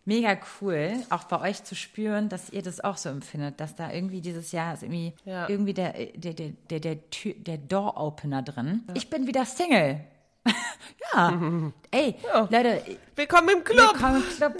[0.06, 3.90] Mega cool, auch bei euch zu spüren, dass ihr das auch so empfindet, dass da
[3.90, 5.48] irgendwie dieses Jahr ist irgendwie, Ja.
[5.48, 8.82] irgendwie der, der, der, der, der, Tür, der Door-Opener drin.
[8.92, 10.00] Ich bin wieder Single.
[11.14, 11.72] ja.
[11.90, 12.16] Ey,
[12.50, 12.82] Leute,
[13.16, 13.94] Willkommen im Club.
[13.94, 14.54] Willkommen im Club.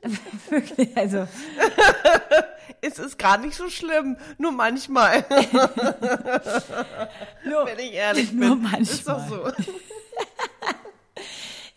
[0.48, 1.28] Wirklich, also,
[2.80, 4.16] Es ist gar nicht so schlimm.
[4.38, 5.24] Nur manchmal,
[7.44, 8.80] nur, wenn ich ehrlich Nur bin.
[8.82, 9.54] Ist doch manchmal.
[9.58, 9.72] so.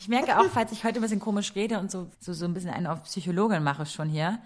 [0.01, 2.53] Ich merke auch, falls ich heute ein bisschen komisch rede und so, so, so ein
[2.55, 4.39] bisschen einen auf Psychologin mache schon hier,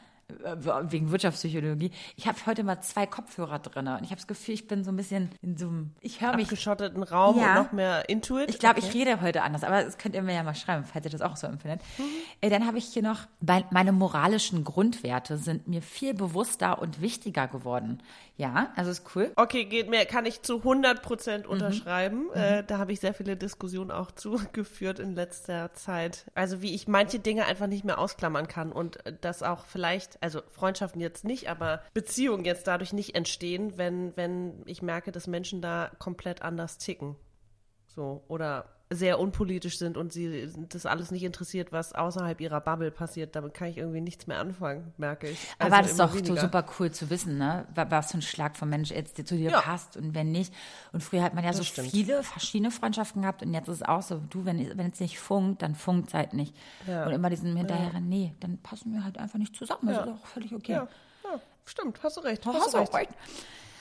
[0.43, 0.55] äh,
[0.91, 1.91] wegen Wirtschaftspsychologie.
[2.17, 4.91] Ich habe heute mal zwei Kopfhörer drin und ich habe das Gefühl, ich bin so
[4.91, 7.59] ein bisschen in so einem, ich höre mich Abgeschotteten Raum Ja.
[7.59, 8.49] und noch mehr Intuit.
[8.49, 8.87] Ich glaube, Okay.
[8.89, 11.21] ich rede heute anders, aber das könnt ihr mir ja mal schreiben, falls ihr das
[11.21, 11.79] auch so empfindet.
[11.99, 12.03] Mhm.
[12.41, 13.19] Äh, dann habe ich hier noch,
[13.71, 18.01] meine moralischen Grundwerte sind mir viel bewusster und wichtiger geworden.
[18.37, 19.31] Ja, also ist cool.
[19.37, 21.01] Okay, geht mir, kann ich zu 100 Mhm.
[21.01, 22.31] Prozent unterschreiben.
[22.33, 26.25] Äh, da habe ich sehr viele Diskussionen auch zugeführt in letzter Zeit.
[26.35, 30.21] Also wie ich manche Dinge einfach nicht mehr ausklammern kann und äh, das auch vielleicht,
[30.21, 35.27] also Freundschaften jetzt nicht, aber Beziehungen jetzt dadurch nicht entstehen, wenn, wenn ich merke, dass
[35.27, 37.15] Menschen da komplett anders ticken.
[37.87, 42.91] So, oder sehr unpolitisch sind und sie das alles nicht interessiert, was außerhalb ihrer Bubble
[42.91, 43.35] passiert.
[43.35, 45.39] Damit kann ich irgendwie nichts mehr anfangen, merke ich.
[45.57, 46.41] Aber Also das ist doch so weniger.
[46.41, 47.65] super cool zu wissen, ne?
[47.73, 49.61] wa- Was für ein Schlag vom Mensch jetzt zu dir Ja.
[49.61, 50.53] passt und wenn nicht.
[50.93, 51.89] Und früher hat man ja so stimmt.
[51.89, 55.17] viele verschiedene Freundschaften gehabt und jetzt ist es auch so, du, wenn, wenn es nicht
[55.19, 56.55] funkt, dann funkt es halt nicht.
[56.87, 57.07] Ja.
[57.07, 59.87] Und immer diesen hinterher, nee, dann passen wir halt einfach nicht zusammen.
[59.87, 60.03] Das Ja.
[60.03, 60.73] ist doch völlig okay.
[60.73, 60.87] Ja,
[61.23, 62.45] ja, stimmt, hast du recht.
[62.45, 63.09] Hast Hast du auch recht.
[63.09, 63.19] recht.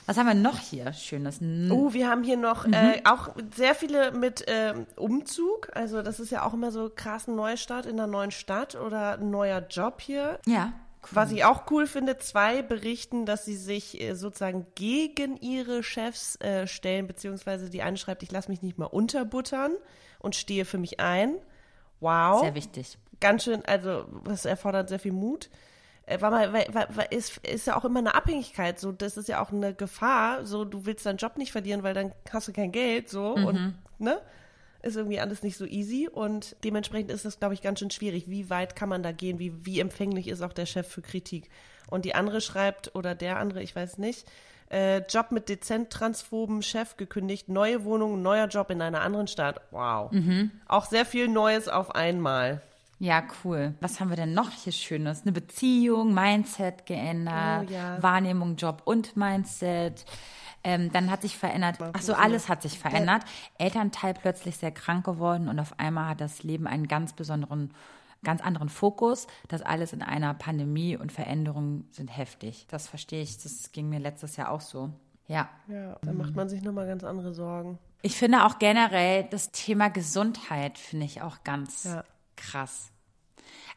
[0.05, 1.39] Was haben wir noch hier Schönes?
[1.71, 2.73] Oh, wir haben hier noch Mhm.
[2.73, 5.69] äh, auch sehr viele mit ähm, Umzug.
[5.73, 9.17] Also das ist ja auch immer so krass ein Neustart in einer neuen Stadt oder
[9.17, 10.39] ein neuer Job hier.
[10.45, 11.09] Ja, cool.
[11.11, 16.35] Was ich auch cool finde, zwei berichten, dass sie sich äh, sozusagen gegen ihre Chefs
[16.41, 19.71] äh, stellen, beziehungsweise die eine schreibt, ich lasse mich nicht mal unterbuttern
[20.19, 21.35] und stehe für mich ein.
[21.99, 22.41] Wow.
[22.41, 22.97] Sehr wichtig.
[23.21, 25.49] Ganz schön, also das erfordert sehr viel Mut.
[26.05, 28.79] Äh, Weil man, weil, weil, ist, ist ja auch immer eine Abhängigkeit.
[28.79, 30.45] So, das ist ja auch eine Gefahr.
[30.45, 33.09] So, du willst deinen Job nicht verlieren, weil dann hast du kein Geld.
[33.09, 34.19] So und ne,
[34.83, 38.29] ist irgendwie alles nicht so easy und dementsprechend ist das, glaube ich, ganz schön schwierig.
[38.29, 39.39] Wie weit kann man da gehen?
[39.39, 41.49] Wie, wie empfänglich ist auch der Chef für Kritik?
[41.89, 44.27] Und die andere schreibt oder der andere, ich weiß nicht.
[44.69, 49.61] Äh, Job mit dezent transphoben Chef gekündigt, neue Wohnung, neuer Job in einer anderen Stadt.
[49.71, 50.11] Wow.
[50.67, 52.61] Auch sehr viel Neues auf einmal.
[52.97, 53.75] Ja, cool.
[53.81, 55.23] Was haben wir denn noch hier Schönes?
[55.23, 58.01] Eine Beziehung, Mindset geändert, Oh, ja.
[58.01, 60.05] Wahrnehmung, Job und Mindset.
[60.63, 63.23] Ähm, dann hat sich verändert, ach so, alles hat sich verändert.
[63.57, 67.71] Elternteil plötzlich sehr krank geworden und auf einmal hat das Leben einen ganz besonderen,
[68.23, 69.27] ganz anderen Fokus.
[69.47, 72.65] Das alles in einer Pandemie und Veränderungen sind heftig.
[72.71, 73.37] Das verstehe ich.
[73.43, 74.89] Das ging mir letztes Jahr auch so.
[75.27, 75.49] Ja.
[75.67, 77.77] Ja, da macht man sich nochmal ganz andere Sorgen.
[78.01, 82.03] Ich finde auch generell das Thema Gesundheit finde ich auch ganz Ja.
[82.35, 82.91] Krass.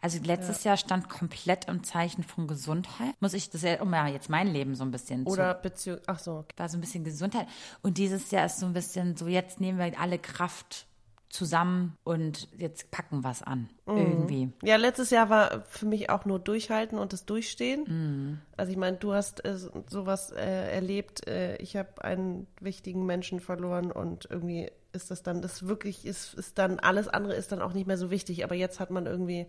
[0.01, 3.15] Also letztes Jahr stand komplett im Zeichen von Gesundheit.
[3.21, 5.99] Muss ich das ja, um ja jetzt mein Leben so ein bisschen Oder zu, Beziehung,
[6.07, 6.55] ach so, okay.
[6.57, 7.49] war so ein bisschen Gesundheit.
[7.83, 10.87] Und dieses Jahr ist so ein bisschen so, jetzt nehmen wir alle Kraft
[11.29, 13.69] zusammen und jetzt packen was an.
[13.87, 13.97] Mhm.
[13.97, 14.53] Irgendwie.
[14.63, 17.85] Ja, letztes Jahr war für mich auch nur Durchhalten und das Durchstehen.
[17.87, 18.39] Mhm.
[18.57, 19.57] Also ich meine, du hast äh,
[19.89, 21.27] sowas äh, erlebt.
[21.27, 26.35] Äh, ich habe einen wichtigen Menschen verloren und irgendwie ist das dann, das wirklich ist,
[26.35, 28.45] ist dann, alles andere ist dann auch nicht mehr so wichtig.
[28.45, 29.47] Aber jetzt hat man irgendwie,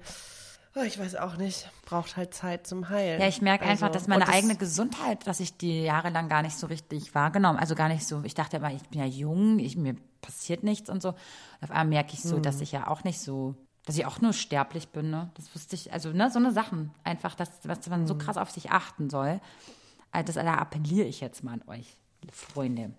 [0.75, 3.19] oh, ich weiß auch nicht, braucht halt Zeit zum Heilen.
[3.21, 6.41] Ja, ich merke Also, einfach, dass meine das- eigene Gesundheit, dass ich die jahrelang gar
[6.41, 9.59] nicht so richtig wahrgenommen, also gar nicht so, ich dachte immer, ich bin ja jung,
[9.59, 11.09] ich, mir passiert nichts und so.
[11.61, 12.43] Auf einmal merke ich so, Hm.
[12.43, 13.55] dass ich ja auch nicht so,
[13.85, 15.31] dass ich auch nur sterblich bin, ne?
[15.35, 16.91] Das wusste ich, also, ne, so eine Sachen.
[17.03, 18.07] Einfach, dass, dass man Hm.
[18.07, 19.39] so krass auf sich achten soll.
[20.11, 21.97] Also, das da appelliere ich jetzt mal an euch,
[22.31, 22.91] Freunde.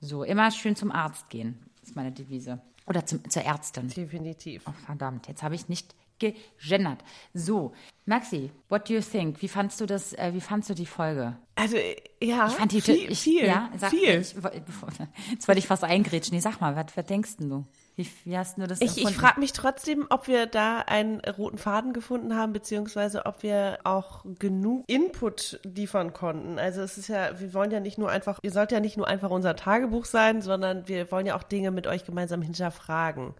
[0.00, 2.60] So, immer schön zum Arzt gehen, ist meine Devise.
[2.86, 3.88] Oder zum, zur Ärztin.
[3.88, 4.62] Definitiv.
[4.66, 7.02] Oh, verdammt, jetzt habe ich nicht gegendert.
[7.34, 7.72] So,
[8.06, 9.42] Maxi, what do you think?
[9.42, 11.36] Wie fandst du das, äh, wie fandst du die Folge?
[11.56, 11.76] Also,
[12.22, 14.20] ja, Ich fand die viel, ich, viel, ja, sag, viel.
[14.20, 14.34] Ich,
[15.32, 16.34] jetzt wollte ich fast eingrätschen.
[16.34, 17.64] Nee, sag mal, was, was denkst du?
[17.96, 21.58] Wie, wie hast du das Ich, ich frage mich trotzdem, ob wir da einen roten
[21.58, 26.58] Faden gefunden haben, beziehungsweise ob wir auch genug Input liefern konnten.
[26.58, 29.06] Also es ist ja, wir wollen ja nicht nur einfach, ihr sollt ja nicht nur
[29.06, 33.34] einfach unser Tagebuch sein, sondern wir wollen ja auch Dinge mit euch gemeinsam hinterfragen.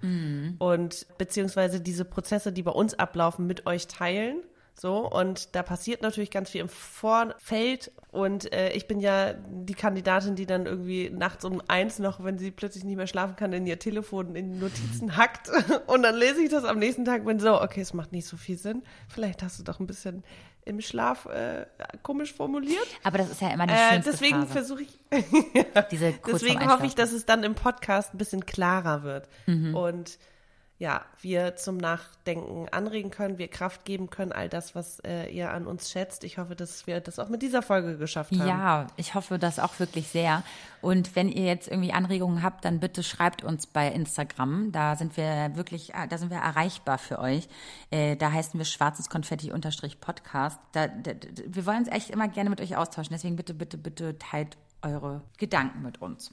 [0.59, 4.43] Und beziehungsweise diese Prozesse, die bei uns ablaufen, mit euch teilen.
[4.81, 7.93] So, und da passiert natürlich ganz viel im Vorfeld.
[8.13, 12.39] Und äh, ich bin ja die Kandidatin, die dann irgendwie nachts um eins noch, wenn
[12.39, 15.51] sie plötzlich nicht mehr schlafen kann, in ihr Telefon in Notizen hackt.
[15.87, 18.39] Und dann lese ich das am nächsten Tag, bin so, okay, es macht nicht so
[18.39, 18.83] viel Sinn.
[19.09, 20.25] Vielleicht hast du doch ein bisschen
[20.65, 21.67] im Schlaf äh,
[22.03, 22.87] komisch formuliert.
[23.05, 24.53] Aber das ist ja immer die Äh, schönste deswegen Phase.
[24.53, 24.99] versuche ich,
[25.91, 29.29] Diese deswegen hoffe ich, dass es dann im Podcast ein bisschen klarer wird.
[29.47, 29.75] Mhm.
[29.75, 30.19] Und
[30.81, 35.53] ja, wir zum Nachdenken anregen können, wir Kraft geben können, all das, was äh, ihr
[35.53, 36.25] an uns schätzt.
[36.25, 38.49] Ich hoffe, dass wir das auch mit dieser Folge geschafft haben.
[38.49, 40.43] Ja, ich hoffe das auch wirklich sehr.
[40.81, 44.73] Und wenn ihr jetzt irgendwie Anregungen habt, dann bitte schreibt uns bei Instagram.
[44.73, 47.47] Da sind wir wirklich, äh, da sind wir erreichbar für euch.
[47.91, 50.59] Äh, Da heißen wir schwarzes Konfetti unterstrich Podcast.
[50.73, 53.13] Da, da, da, wir wollen uns echt immer gerne mit euch austauschen.
[53.13, 56.33] Deswegen bitte, bitte, bitte teilt eure Gedanken mit uns.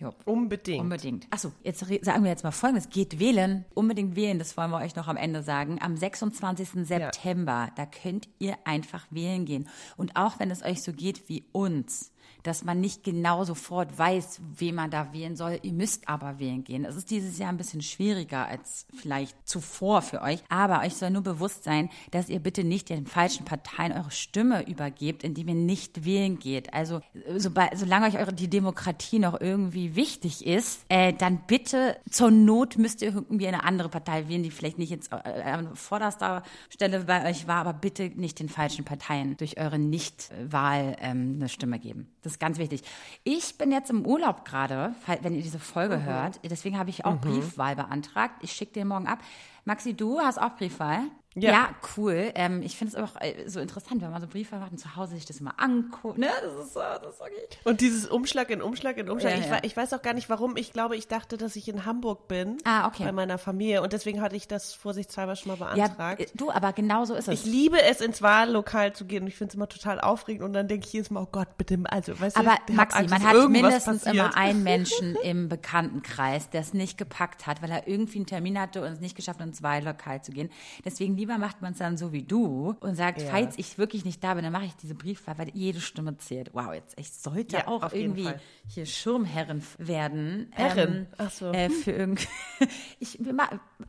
[0.00, 0.14] Jo.
[0.24, 0.80] Unbedingt.
[0.80, 1.26] Unbedingt.
[1.30, 2.88] Achso, jetzt sagen wir jetzt mal folgendes.
[2.88, 3.66] Geht wählen.
[3.74, 5.78] Unbedingt wählen, das wollen wir euch noch am Ende sagen.
[5.82, 6.86] Am 26.
[6.86, 9.68] September, da könnt ihr einfach wählen gehen.
[9.98, 12.09] Und auch wenn es euch so geht wie uns,
[12.42, 16.64] dass man nicht genau sofort weiß, wen man da wählen soll, ihr müsst aber wählen
[16.64, 16.84] gehen.
[16.84, 20.42] Es ist dieses Jahr ein bisschen schwieriger als vielleicht zuvor für euch.
[20.48, 24.66] Aber euch soll nur bewusst sein, dass ihr bitte nicht den falschen Parteien eure Stimme
[24.68, 26.72] übergebt, indem ihr nicht wählen geht.
[26.74, 27.00] Also
[27.36, 32.78] sobald, solange euch eure, die Demokratie noch irgendwie wichtig ist, äh, dann bitte zur Not
[32.78, 37.00] müsst ihr irgendwie eine andere Partei wählen, die vielleicht nicht jetzt äh, an vorderster Stelle
[37.00, 41.78] bei euch war, aber bitte nicht den falschen Parteien durch eure Nichtwahl ähm, eine Stimme
[41.78, 42.08] geben.
[42.22, 42.82] Das ist ganz wichtig.
[43.24, 46.40] Ich bin jetzt im Urlaub gerade, wenn ihr diese Folge hört.
[46.44, 48.34] Deswegen habe ich auch Briefwahl beantragt.
[48.42, 49.20] Ich schicke den morgen ab.
[49.64, 51.02] Maxi, du hast auch Briefwahl?
[51.34, 51.70] Ja.
[51.96, 52.32] cool.
[52.34, 54.96] Ähm, ich finde es auch äh, so interessant, wenn man so Briefwahl macht und zu
[54.96, 56.18] Hause sich das immer anguckt.
[56.18, 56.28] Ne?
[56.42, 57.30] Das ist so, das ist okay.
[57.64, 59.34] Und dieses Umschlag in Umschlag in Umschlag.
[59.34, 59.58] Ja, ich, ja.
[59.62, 60.56] ich weiß auch gar nicht warum.
[60.56, 62.58] Ich glaube, ich dachte, dass ich in Hamburg bin.
[62.64, 63.04] Ah, okay.
[63.04, 63.80] Bei meiner Familie.
[63.82, 66.20] Und deswegen hatte ich das vorsichtshalber schon mal Ja, beantragt.
[66.20, 67.44] äh, du, aber genau so ist es.
[67.44, 70.52] Ich liebe es, ins Wahllokal zu gehen und ich finde es immer total aufregend und
[70.52, 73.22] dann denke ich jedes Mal, oh Gott, bitte, also, weißt Aber du, Maxi, Angst, man
[73.22, 74.14] hat mindestens passiert.
[74.14, 78.58] immer einen Menschen im Bekanntenkreis, der es nicht gepackt hat, weil er irgendwie einen Termin
[78.60, 80.50] hatte und es nicht geschafft hat, ins Wahllokal zu gehen.
[80.84, 84.24] Deswegen lieber macht man es dann so wie du und sagt, falls ich wirklich nicht
[84.24, 86.50] da bin, dann mache ich diese Briefwahl, weil jede Stimme zählt.
[86.54, 88.32] Wow, jetzt ich sollte Ja, auch irgendwie
[88.66, 90.48] hier Schirmherrin werden.
[90.52, 90.94] Herrin?
[90.94, 91.52] Ähm, Ach so.
[91.52, 92.26] Äh, für irgend
[92.98, 93.18] ich,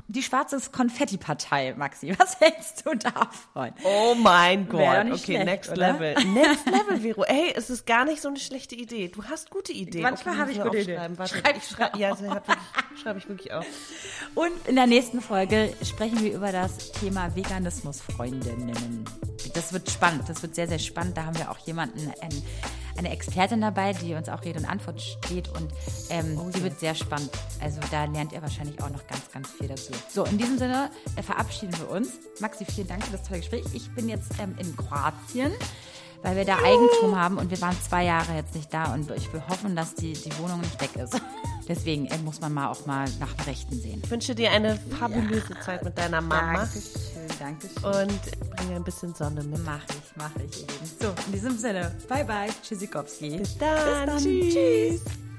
[0.07, 2.13] die schwarze Konfetti-Partei, Maxi.
[2.17, 3.71] Was hältst du davon?
[3.83, 5.93] Oh mein Gott, okay, schlecht, next oder?
[5.93, 6.25] level.
[6.33, 7.23] Next level, Vero.
[7.25, 9.07] Hey, es ist gar nicht so eine schlechte Idee.
[9.09, 10.03] Du hast gute Ideen.
[10.03, 11.17] Manchmal Okay, habe ich gute Ideen.
[11.17, 12.25] Warte, Schreib ich schrei ja, also,
[13.01, 13.65] schreibe ich wirklich auf.
[14.35, 19.05] Und in der nächsten Folge sprechen wir über das Thema Veganismus-Freundinnen.
[19.53, 21.17] Das wird spannend, das wird sehr, sehr spannend.
[21.17, 22.43] Da haben wir auch jemanden, ein,
[23.01, 25.71] eine Expertin dabei, die uns auch Rede und Antwort steht und
[26.09, 27.31] ähm, die wird sehr spannend.
[27.59, 29.91] Also da lernt ihr wahrscheinlich auch noch ganz, ganz viel dazu.
[30.09, 32.09] So, in diesem Sinne äh, verabschieden wir uns.
[32.39, 33.63] Maxi, vielen Dank für das tolle Gespräch.
[33.73, 35.51] Ich bin jetzt ähm, in Kroatien.
[36.23, 39.31] Weil wir da Eigentum haben und wir waren zwei Jahre jetzt nicht da und ich
[39.33, 41.19] will hoffen, dass die, die Wohnung nicht weg ist.
[41.67, 44.01] Deswegen äh, muss man mal auch mal nach dem Rechten sehen.
[44.03, 47.83] Ich wünsche dir eine fabulöse Zeit mit deiner Mama Dankeschön, Dankeschön.
[47.83, 49.63] und bringe ein bisschen Sonne mit.
[49.65, 50.91] Mach ich, mach ich, Lieben.
[50.99, 53.37] So, in diesem Sinne, bye bye, Tschüssikowski.
[53.37, 53.75] Bis dann.
[53.77, 54.17] Bis dann.
[54.17, 54.53] Tschüss.
[54.53, 55.30] Tschüss.